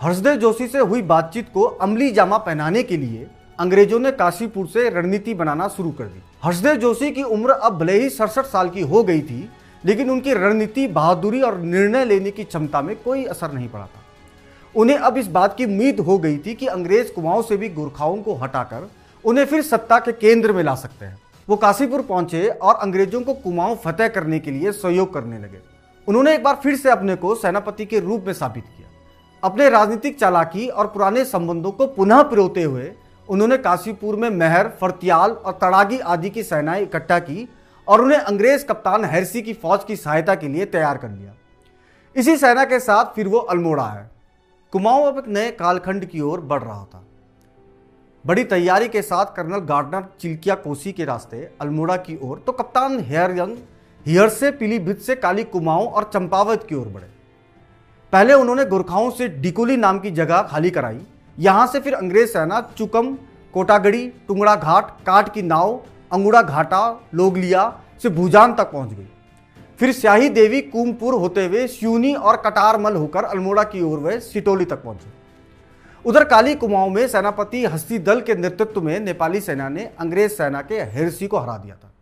हर्षदेव 0.00 0.36
जोशी 0.36 0.68
से 0.68 0.78
हुई 0.78 1.02
बातचीत 1.04 1.50
को 1.54 1.62
अमली 1.62 2.10
जामा 2.12 2.38
पहनाने 2.38 2.82
के 2.82 2.96
लिए 2.96 3.26
अंग्रेज़ों 3.58 3.98
ने 3.98 4.10
काशीपुर 4.12 4.66
से 4.66 4.88
रणनीति 4.90 5.34
बनाना 5.34 5.66
शुरू 5.68 5.90
कर 5.90 6.04
दी। 6.04 6.22
हर्षदेव 6.42 6.74
जोशी 6.74 7.10
की 7.10 7.22
उम्र 7.22 7.50
अब 7.50 7.78
भले 7.78 7.92
ही 7.92 8.10
सड़सठ 8.10 8.44
साल 8.44 8.68
की 8.68 8.80
हो 8.80 9.02
गई 9.04 9.20
थी, 9.20 9.48
लेकिन 9.84 10.10
उनकी 10.10 10.34
रणनीति, 10.34 10.86
बहादुरी 10.88 11.40
और 11.40 11.58
निर्णय 11.58 12.04
लेने 12.04 12.30
की 12.30 12.44
क्षमता 12.44 12.82
में 12.82 12.94
कोई 12.96 13.24
असर 13.24 13.52
नहीं 13.52 13.68
पड़ा 13.68 13.84
था। 13.84 14.02
उन्हें 14.74 14.96
अब 14.98 15.16
इस 15.16 15.26
बात 15.26 15.56
की 15.56 15.64
उम्मीद 15.64 16.00
हो 16.00 16.18
गई 16.18 16.36
थी 16.38 16.54
कि 16.54 16.66
अंग्रेज़ 16.66 17.12
कुमाऊं 17.12 17.42
से 17.42 17.56
भी 17.56 17.68
गोरखाओं 17.68 18.16
को 18.16 18.34
हटाकर 18.34 18.88
उन्हें 19.24 19.44
फिर 19.44 19.62
सत्ता 19.62 19.98
के 19.98 20.12
केंद्र 20.12 20.52
में 20.52 20.62
ला 20.62 20.74
सकते 20.74 21.04
हैं। 21.06 21.18
वो 21.48 21.56
काशीपुर 21.56 22.00
पहुँचे 22.00 22.46
और 22.48 22.74
अंग्रेज़ों 22.74 23.20
को 23.20 23.34
कुमाऊं 23.34 23.76
फतेह 23.76 24.08
करने 24.08 24.38
के 24.38 24.50
लिए 24.50 24.72
सहयोग 24.72 25.12
करने 25.14 25.38
लगे। 25.38 25.58
उन्होंने 26.08 26.34
एक 26.34 26.42
बार 26.42 26.60
फिर 26.62 26.76
से 26.76 26.90
अपने 26.90 27.16
को 27.16 27.34
सेनापति 27.34 27.86
के 27.86 28.00
रूप 28.00 28.24
में 28.26 28.32
साबित 28.34 28.64
किया। 28.66 28.88
अपने 29.42 29.68
राजनीतिक 29.70 30.18
चालाकी 30.18 30.66
और 30.68 30.86
पुराने 30.86 31.24
संबंधों 31.24 31.70
को 31.70 31.86
पुनः 31.86 32.22
पिरोते 32.22 32.62
हुए 32.62 32.90
उन्होंने 33.28 33.56
काशीपुर 33.58 34.16
में 34.16 34.28
मेहर, 34.30 34.68
फरतियाल 34.80 35.30
और 35.30 35.52
तड़ागी 35.52 35.98
आदि 35.98 36.30
की 36.30 36.42
सेनाएँ 36.42 36.82
इकट्ठा 36.82 37.18
की 37.18 37.48
और 37.86 38.00
उन्हें 38.00 38.18
अंग्रेज़ 38.18 38.64
कप्तान 38.66 39.04
हैरसी 39.04 39.42
की 39.42 39.52
फौज 39.52 39.84
की 39.84 39.96
सहायता 39.96 40.34
के 40.34 40.48
लिए 40.48 40.64
तैयार 40.64 40.96
कर 40.96 41.10
लिया। 41.10 41.34
इसी 42.16 42.36
सेना 42.36 42.64
के 42.64 42.78
साथ 42.80 43.14
फिर 43.14 43.28
वो 43.28 43.38
अल्मोड़ा 43.38 43.86
है। 43.86 44.10
कुमाऊं 44.72 45.06
अब 45.06 45.18
एक 45.18 45.28
नए 45.28 45.50
कालखंड 45.50 46.04
की 46.04 46.20
ओर 46.20 46.40
बढ़ 46.40 46.62
रहा 46.62 46.84
था। 46.84 47.04
बड़ी 48.24 48.44
तैयारी 48.44 48.88
के 48.88 49.02
साथ 49.02 49.26
कर्नल 49.36 49.58
गार्डनर 49.58 50.04
चिल्किया 50.20 50.54
कोसी 50.54 50.92
के 50.92 51.04
रास्ते 51.04 51.42
अल्मोड़ा 51.60 51.96
की 51.96 52.18
ओर 52.22 52.38
तो 52.38 52.52
कप्तान 52.52 52.98
हेयरयंग 53.00 53.56
हियर 54.06 54.28
से 54.28 54.50
पीलीभीत 54.50 54.98
से 54.98 55.14
काली 55.14 55.44
कुमाऊं 55.44 55.86
और 55.86 56.10
चंपावत 56.14 56.66
की 56.68 56.74
ओर 56.74 56.88
बढ़े। 56.88 57.06
पहले 58.12 58.34
उन्होंने 58.34 58.64
गुरखाओं 58.64 59.10
से 59.10 59.28
डिकोली 59.28 59.76
नाम 59.76 59.98
की 59.98 60.10
जगह 60.10 60.42
खाली 60.42 60.70
कराई 60.70 61.00
यहाँ 61.38 61.66
से 61.66 61.80
फिर 61.80 61.94
अंग्रेज़ 61.94 62.30
सेना 62.30 62.60
चुकम, 62.78 63.12
कोटागढ़ी, 63.54 64.06
टुंगड़ा 64.28 64.54
घाट, 64.54 64.90
काट 65.06 65.32
की 65.34 65.42
नाव, 65.42 65.80
अंगुड़ा 66.12 66.42
घाटा, 66.42 67.00
लोगलिया 67.14 67.80
से 68.02 68.08
भूजान 68.08 68.54
तक 68.54 68.70
पहुँच 68.72 68.92
गई। 68.92 69.06
फिर 69.80 69.92
स्याही 69.92 70.28
देवी 70.28 70.60
कुमपुर 70.60 71.14
होते 71.14 71.44
हुए 71.46 71.66
स्यूनी 71.66 72.14
और 72.14 72.36
कटारमल 72.36 72.96
होकर 72.96 73.24
अल्मोड़ा 73.24 73.62
की 73.62 73.82
ओर 73.82 73.98
वे 73.98 74.18
सिटोली 74.20 74.64
तक 74.64 74.82
पहुँचे। 74.82 75.12
उधर 76.04 76.24
काली 76.24 76.54
कुमाऊं 76.54 76.90
में 76.90 77.06
सेनापति 77.08 77.64
हस्ती 77.64 77.98
दल 77.98 78.20
के 78.20 78.34
नेतृत्व 78.34 78.80
में 78.82 78.98
नेपाली 79.00 79.40
सेना 79.40 79.68
ने 79.68 79.84
अंग्रेज़ 80.00 80.32
सेना 80.32 80.62
के 80.62 80.80
हेरसी 80.82 81.26
को 81.26 81.38
हरा 81.38 81.56
दिया 81.56 81.74
था। 81.74 81.92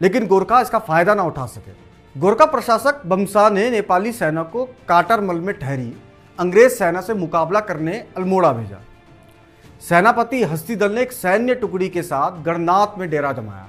लेकिन 0.00 0.26
गोरखा 0.26 0.60
इसका 0.60 0.78
फ़ायदा 0.78 1.14
ना 1.14 1.22
उठा 1.22 1.46
सके। 1.46 1.72
गोरखा 2.20 2.44
प्रशासक 2.44 3.02
बमसा 3.06 3.48
ने 3.48 3.70
नेपाली 3.70 4.12
सेना 4.12 4.42
को 4.42 4.64
काटरमल 4.88 5.40
में 5.40 5.58
ठहरी 5.58 5.92
अंग्रेज़ 6.40 6.72
सेना 6.72 7.00
से 7.00 7.14
मुकाबला 7.14 7.60
करने 7.60 7.92
अल्मोड़ा 8.16 8.52
भेजा। 8.52 8.78
सेनापति 9.82 10.42
हस्ती 10.42 10.76
दल 10.76 10.92
ने 10.92 11.02
एक 11.02 11.12
सैन्य 11.12 11.54
टुकड़ी 11.54 11.88
के 11.88 12.02
साथ 12.02 12.40
गणनाथ 12.42 12.96
में 12.98 13.08
डेरा 13.10 13.32
जमाया। 13.32 13.68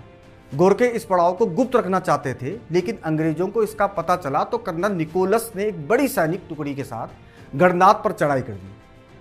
गोरखे 0.52 0.88
इस 0.88 1.06
पड़ाव 1.06 1.34
को 1.34 1.46
गुप्त 1.48 1.76
रखना 1.76 2.00
चाहते 2.00 2.34
थे, 2.34 2.52
लेकिन 2.72 2.98
अंग्रेज़ों 3.06 3.48
को 3.48 3.64
इसका 3.64 3.88
पता 3.90 4.16
चला 4.16 4.44
तो 4.44 4.58
कर्नल 4.60 4.92
निकोलस 4.92 5.52
ने 5.56 5.66
एक 5.66 5.88
बड़ी 5.88 6.08
सैनिक 6.08 6.46
टुकड़ी 6.50 6.76
के 6.76 6.84
साथ 6.84 7.58
गणनाथ 7.58 8.04
पर 8.04 8.12
चढ़ाई 8.14 8.42
कर 8.42 8.54
दी। 8.54 8.74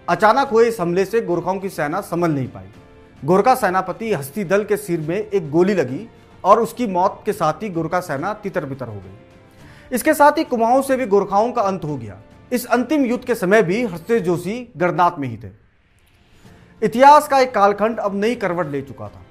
अचानक 0.09 0.49
हुए 0.49 0.69
इस 0.69 0.81
हमले 0.81 1.05
से 1.05 1.21
गोरखाओं 1.23 1.59
की 1.59 1.69
सेना 1.71 2.01
संभल 2.03 2.31
नहीं 2.31 2.49
पाई। 2.49 2.73
गोरखा 3.23 3.55
सेनापति 3.57 4.13
हस्ती 4.15 4.45
दल 4.47 4.65
के 4.65 4.77
सिर 4.79 5.01
में 5.01 5.17
एक 5.17 5.51
गोली 5.51 5.75
लगी 5.75 6.09
और 6.45 6.61
उसकी 6.61 6.87
मौत 6.89 7.23
के 7.27 7.33
साथ 7.33 7.63
ही 7.63 7.71
गोरखा 7.71 8.01
सेना 8.03 8.33
तितर 8.35 8.65
बितर 8.65 8.89
हो 8.89 8.95
गई। 8.95 9.95
इसके 9.95 10.15
साथ 10.15 10.39
ही 10.39 10.45
कुमाऊं 10.47 10.83
से 10.83 10.97
भी 10.97 11.07
गोरखाओं 11.07 11.53
का 11.53 11.63
अंत 11.63 11.85
हो 11.85 11.97
गया। 11.97 12.23
इस 12.51 12.65
अंतिम 12.67 13.05
युद्ध 13.05 13.25
के 13.25 13.35
समय 13.35 13.63
भी 13.63 13.83
हस्ते 13.85 14.19
जोशी 14.21 14.73
गणनाथ 14.77 15.19
में 15.19 15.29
ही 15.29 15.37
थे। 15.37 15.51
इतिहास 16.83 17.29
का 17.29 17.39
एक 17.39 17.55
कालखंड 17.55 17.99
अब 17.99 18.15
नई 18.15 18.35
करवट 18.35 18.69
ले 18.69 18.81
चुका 18.83 19.09
था। 19.09 19.23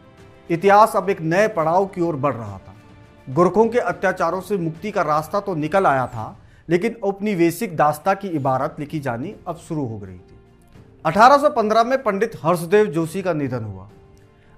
इतिहास 0.49 0.95
अब 0.95 1.10
एक 1.10 1.21
नए 1.23 1.47
पड़ाव 1.49 1.86
की 1.86 2.01
ओर 2.01 2.15
बढ़ 2.17 2.34
रहा 2.34 2.58
था। 2.58 2.75
गोरखों 3.27 3.67
के 3.67 3.79
अत्याचारों 3.79 4.41
से 4.41 4.58
मुक्ति 4.58 4.91
का 4.91 5.01
रास्ता 5.03 5.39
तो 5.39 5.55
निकल 5.55 5.86
आया 5.88 6.05
था, 6.08 6.38
लेकिन 6.69 6.95
औपनिवेशिक 7.03 7.75
दास्ता 7.77 8.13
की 8.13 8.27
इबारत 8.29 8.75
लिखी 8.79 8.99
जानी 8.99 9.36
अब 9.47 9.58
शुरू 9.60 9.86
हो 9.86 9.97
गई 9.97 10.13
थी। 10.13 10.39
1815 11.05 11.84
में 11.84 12.01
पंडित 12.03 12.39
हर्षदेव 12.43 12.86
जोशी 12.88 13.21
का 13.21 13.34
निधन 13.34 13.63
हुआ। 13.63 13.89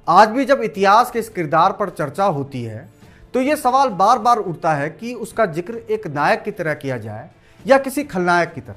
आज 0.08 0.30
भी 0.30 0.45
जब 0.45 0.62
इतिहास 0.63 1.12
के 1.12 1.19
इस 1.19 1.30
किरदार 1.30 1.71
पर 1.71 1.89
चर्चा 1.91 2.26
होती 2.28 2.63
है 2.63 2.89
तो 3.34 3.41
यह 3.41 3.56
सवाल 3.58 3.89
बार 3.91 4.19
बार 4.19 4.38
उठता 4.39 4.74
है 4.74 4.89
कि 4.91 5.13
उसका 5.15 5.45
ज़िक्र 5.47 5.78
एक 5.89 6.08
नायक 6.10 6.41
की 6.43 6.52
तरह 6.54 6.74
किया 6.76 6.97
जाए 7.00 7.30
या 7.67 7.78
किसी 7.78 8.04
खलनायक 8.04 8.54
की 8.54 8.62
तरह। 8.62 8.76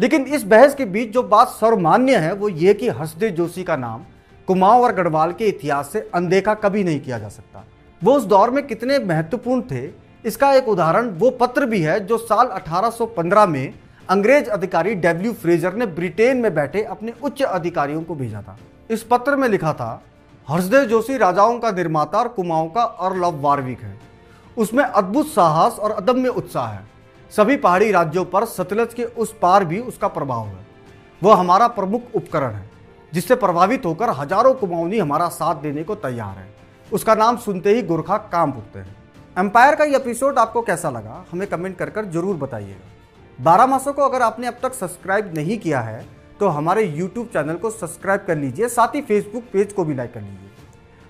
लेकिन 0.00 0.22
इस 0.22 0.42
बहस 0.42 0.74
के 0.74 0.84
बीच 0.84 1.10
जो 1.10 1.22
बात 1.22 1.48
सर्वमान्य 1.48 2.16
है, 2.16 2.32
वो 2.32 2.48
ये 2.48 2.74
कि 2.74 2.88
हर्षदेव 2.88 3.30
जोशी 3.30 3.64
का 3.64 3.76
नाम 3.76 4.04
कुमाऊं 4.46 4.82
और 4.82 4.92
गढ़वाल 4.92 5.32
के 5.32 5.46
इतिहास 5.46 5.90
से 5.92 6.10
अनदेखा 6.14 6.54
कभी 6.54 6.84
नहीं 6.84 7.00
किया 7.00 7.18
जा 7.18 7.28
सकता। 7.28 7.64
वो 8.04 8.12
उस 8.12 8.24
दौर 8.24 8.50
में 8.50 8.66
कितने 8.66 8.98
महत्वपूर्ण 8.98 9.62
थे, 9.62 9.90
इसका 10.24 10.52
एक 10.52 10.68
उदाहरण 10.68 11.10
वो 11.10 11.30
पत्र 11.30 11.66
भी 11.66 11.82
है 11.82 12.06
जो 12.06 12.18
साल 12.18 12.46
1815 12.46 13.46
में 13.46 13.74
अंग्रेज़ 14.10 14.50
अधिकारी 14.50 14.94
डब्ल्यू 14.94 15.32
फ्रेजर 15.32 15.74
ने 15.74 15.86
ब्रिटेन 15.86 16.36
में 16.36 16.54
बैठे 16.54 16.82
अपने 16.82 17.12
उच्च 17.22 17.42
अधिकारियों 17.42 18.02
को 18.02 18.14
भेजा 18.14 18.42
था। 18.42 18.58
इस 18.90 19.02
पत्र 19.02 19.36
में 19.36 19.48
लिखा 19.48 19.72
था 19.72 20.02
हर्षदेव 20.48 20.84
जोशी 20.84 21.16
राजाओं 21.16 21.58
का 21.58 21.70
निर्माता 21.70 22.18
और 22.18 22.28
कुमाऊं 22.28 22.68
का 22.68 22.84
और 22.84 23.16
लव 23.16 23.40
वार्विक 23.40 23.80
है। 23.80 24.00
उसमें 24.56 24.84
अद्भुत 24.84 25.26
साहस 25.26 25.78
और 25.78 25.90
अदम्य 25.90 26.28
उत्साह 26.28 26.68
है। 26.68 26.86
सभी 27.32 27.56
पहाड़ी 27.56 27.90
राज्यों 27.92 28.24
पर 28.24 28.44
सतलज 28.46 28.94
के 28.94 29.04
उस 29.04 29.34
पार 29.42 29.64
भी 29.64 29.78
उसका 29.80 30.08
प्रभाव 30.08 30.46
है। 30.46 30.66
वह 31.22 31.36
हमारा 31.36 31.66
प्रमुख 31.68 32.14
उपकरण 32.14 32.52
है, 32.52 32.70
जिससे 33.12 33.34
प्रभावित 33.36 33.86
होकर 33.86 34.10
हज़ारों 34.12 34.52
कुमाऊनी 34.54 34.98
हमारा 34.98 35.28
साथ 35.30 35.62
देने 35.62 35.84
को 35.84 35.94
तैयार 35.96 36.38
है। 36.38 36.48
उसका 36.90 37.14
नाम 37.14 37.36
सुनते 37.38 37.74
ही 37.74 37.82
गोरखा 37.82 38.16
काम 38.32 38.52
उठते 38.52 38.78
हैं। 38.78 38.96
एम्पायर 39.36 39.74
का 39.74 39.84
ये 39.84 39.96
एपिसोड 39.96 40.38
आपको 40.38 40.62
कैसा 40.62 40.90
लगा? 40.90 41.24
हमें 41.32 41.46
कमेंट 41.48 41.76
कर 41.78 41.90
कर 41.90 42.04
ज़रूर 42.06 42.36
बताइएगा। 42.36 43.42
बारह 43.44 43.66
मासों 43.66 43.92
को 43.92 44.02
अगर 44.02 44.22
आपने 44.22 44.46
अब 44.46 44.58
तक 44.62 44.74
सब्सक्राइब 44.74 45.32
नहीं 45.34 45.58
किया 45.58 45.80
है 45.80 46.04
तो 46.40 46.48
हमारे 46.50 46.84
यूट्यूब 46.84 47.26
चैनल 47.28 47.56
को 47.56 47.70
सब्सक्राइब 47.70 48.24
कर 48.26 48.36
लीजिए, 48.36 48.68
साथ 48.68 48.94
ही 48.94 49.00
फेसबुक 49.02 49.42
पेज 49.52 49.72
को 49.72 49.84
भी 49.84 49.94
लाइक 49.94 50.12
कर 50.14 50.20
लीजिए। 50.20 50.50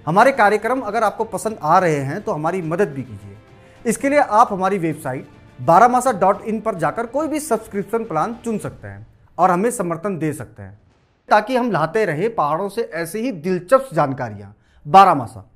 हमारे 0.06 0.32
कार्यक्रम 0.34 0.80
अगर 0.82 1.04
आपको 1.04 1.24
पसंद 1.26 1.58
आ 1.62 1.78
रहे 1.78 2.00
हैं 2.00 2.20
तो 2.22 2.32
हमारी 2.32 2.62
मदद 2.64 2.88
भी 2.88 3.02
कीजिए। 3.02 3.36
इसके 3.84 4.08
लिए 4.08 4.18
आप 4.18 4.52
हमारी 4.52 4.78
वेबसाइट 4.78 5.26
बारामासा 5.62 6.12
डॉट 6.12 6.42
इन 6.42 6.60
पर 6.60 6.74
जाकर 6.74 7.06
कोई 7.06 7.28
भी 7.28 7.40
सब्सक्रिप्शन 7.40 8.04
प्लान 8.04 8.34
चुन 8.44 8.58
सकते 8.58 8.88
हैं 8.88 9.06
और 9.38 9.50
हमें 9.50 9.70
समर्थन 9.70 10.18
दे 10.18 10.32
सकते 10.32 10.62
हैं। 10.62 10.80
ताकि 11.28 11.56
हम 11.56 11.70
लाते 11.70 12.04
रहे 12.04 12.28
पहाड़ों 12.28 12.68
से 12.68 12.82
ऐसे 12.94 13.20
ही 13.20 13.32
दिलचस्प 13.32 13.88
जानकारियाँ। 13.92 14.54
बारामासा। 14.86 15.48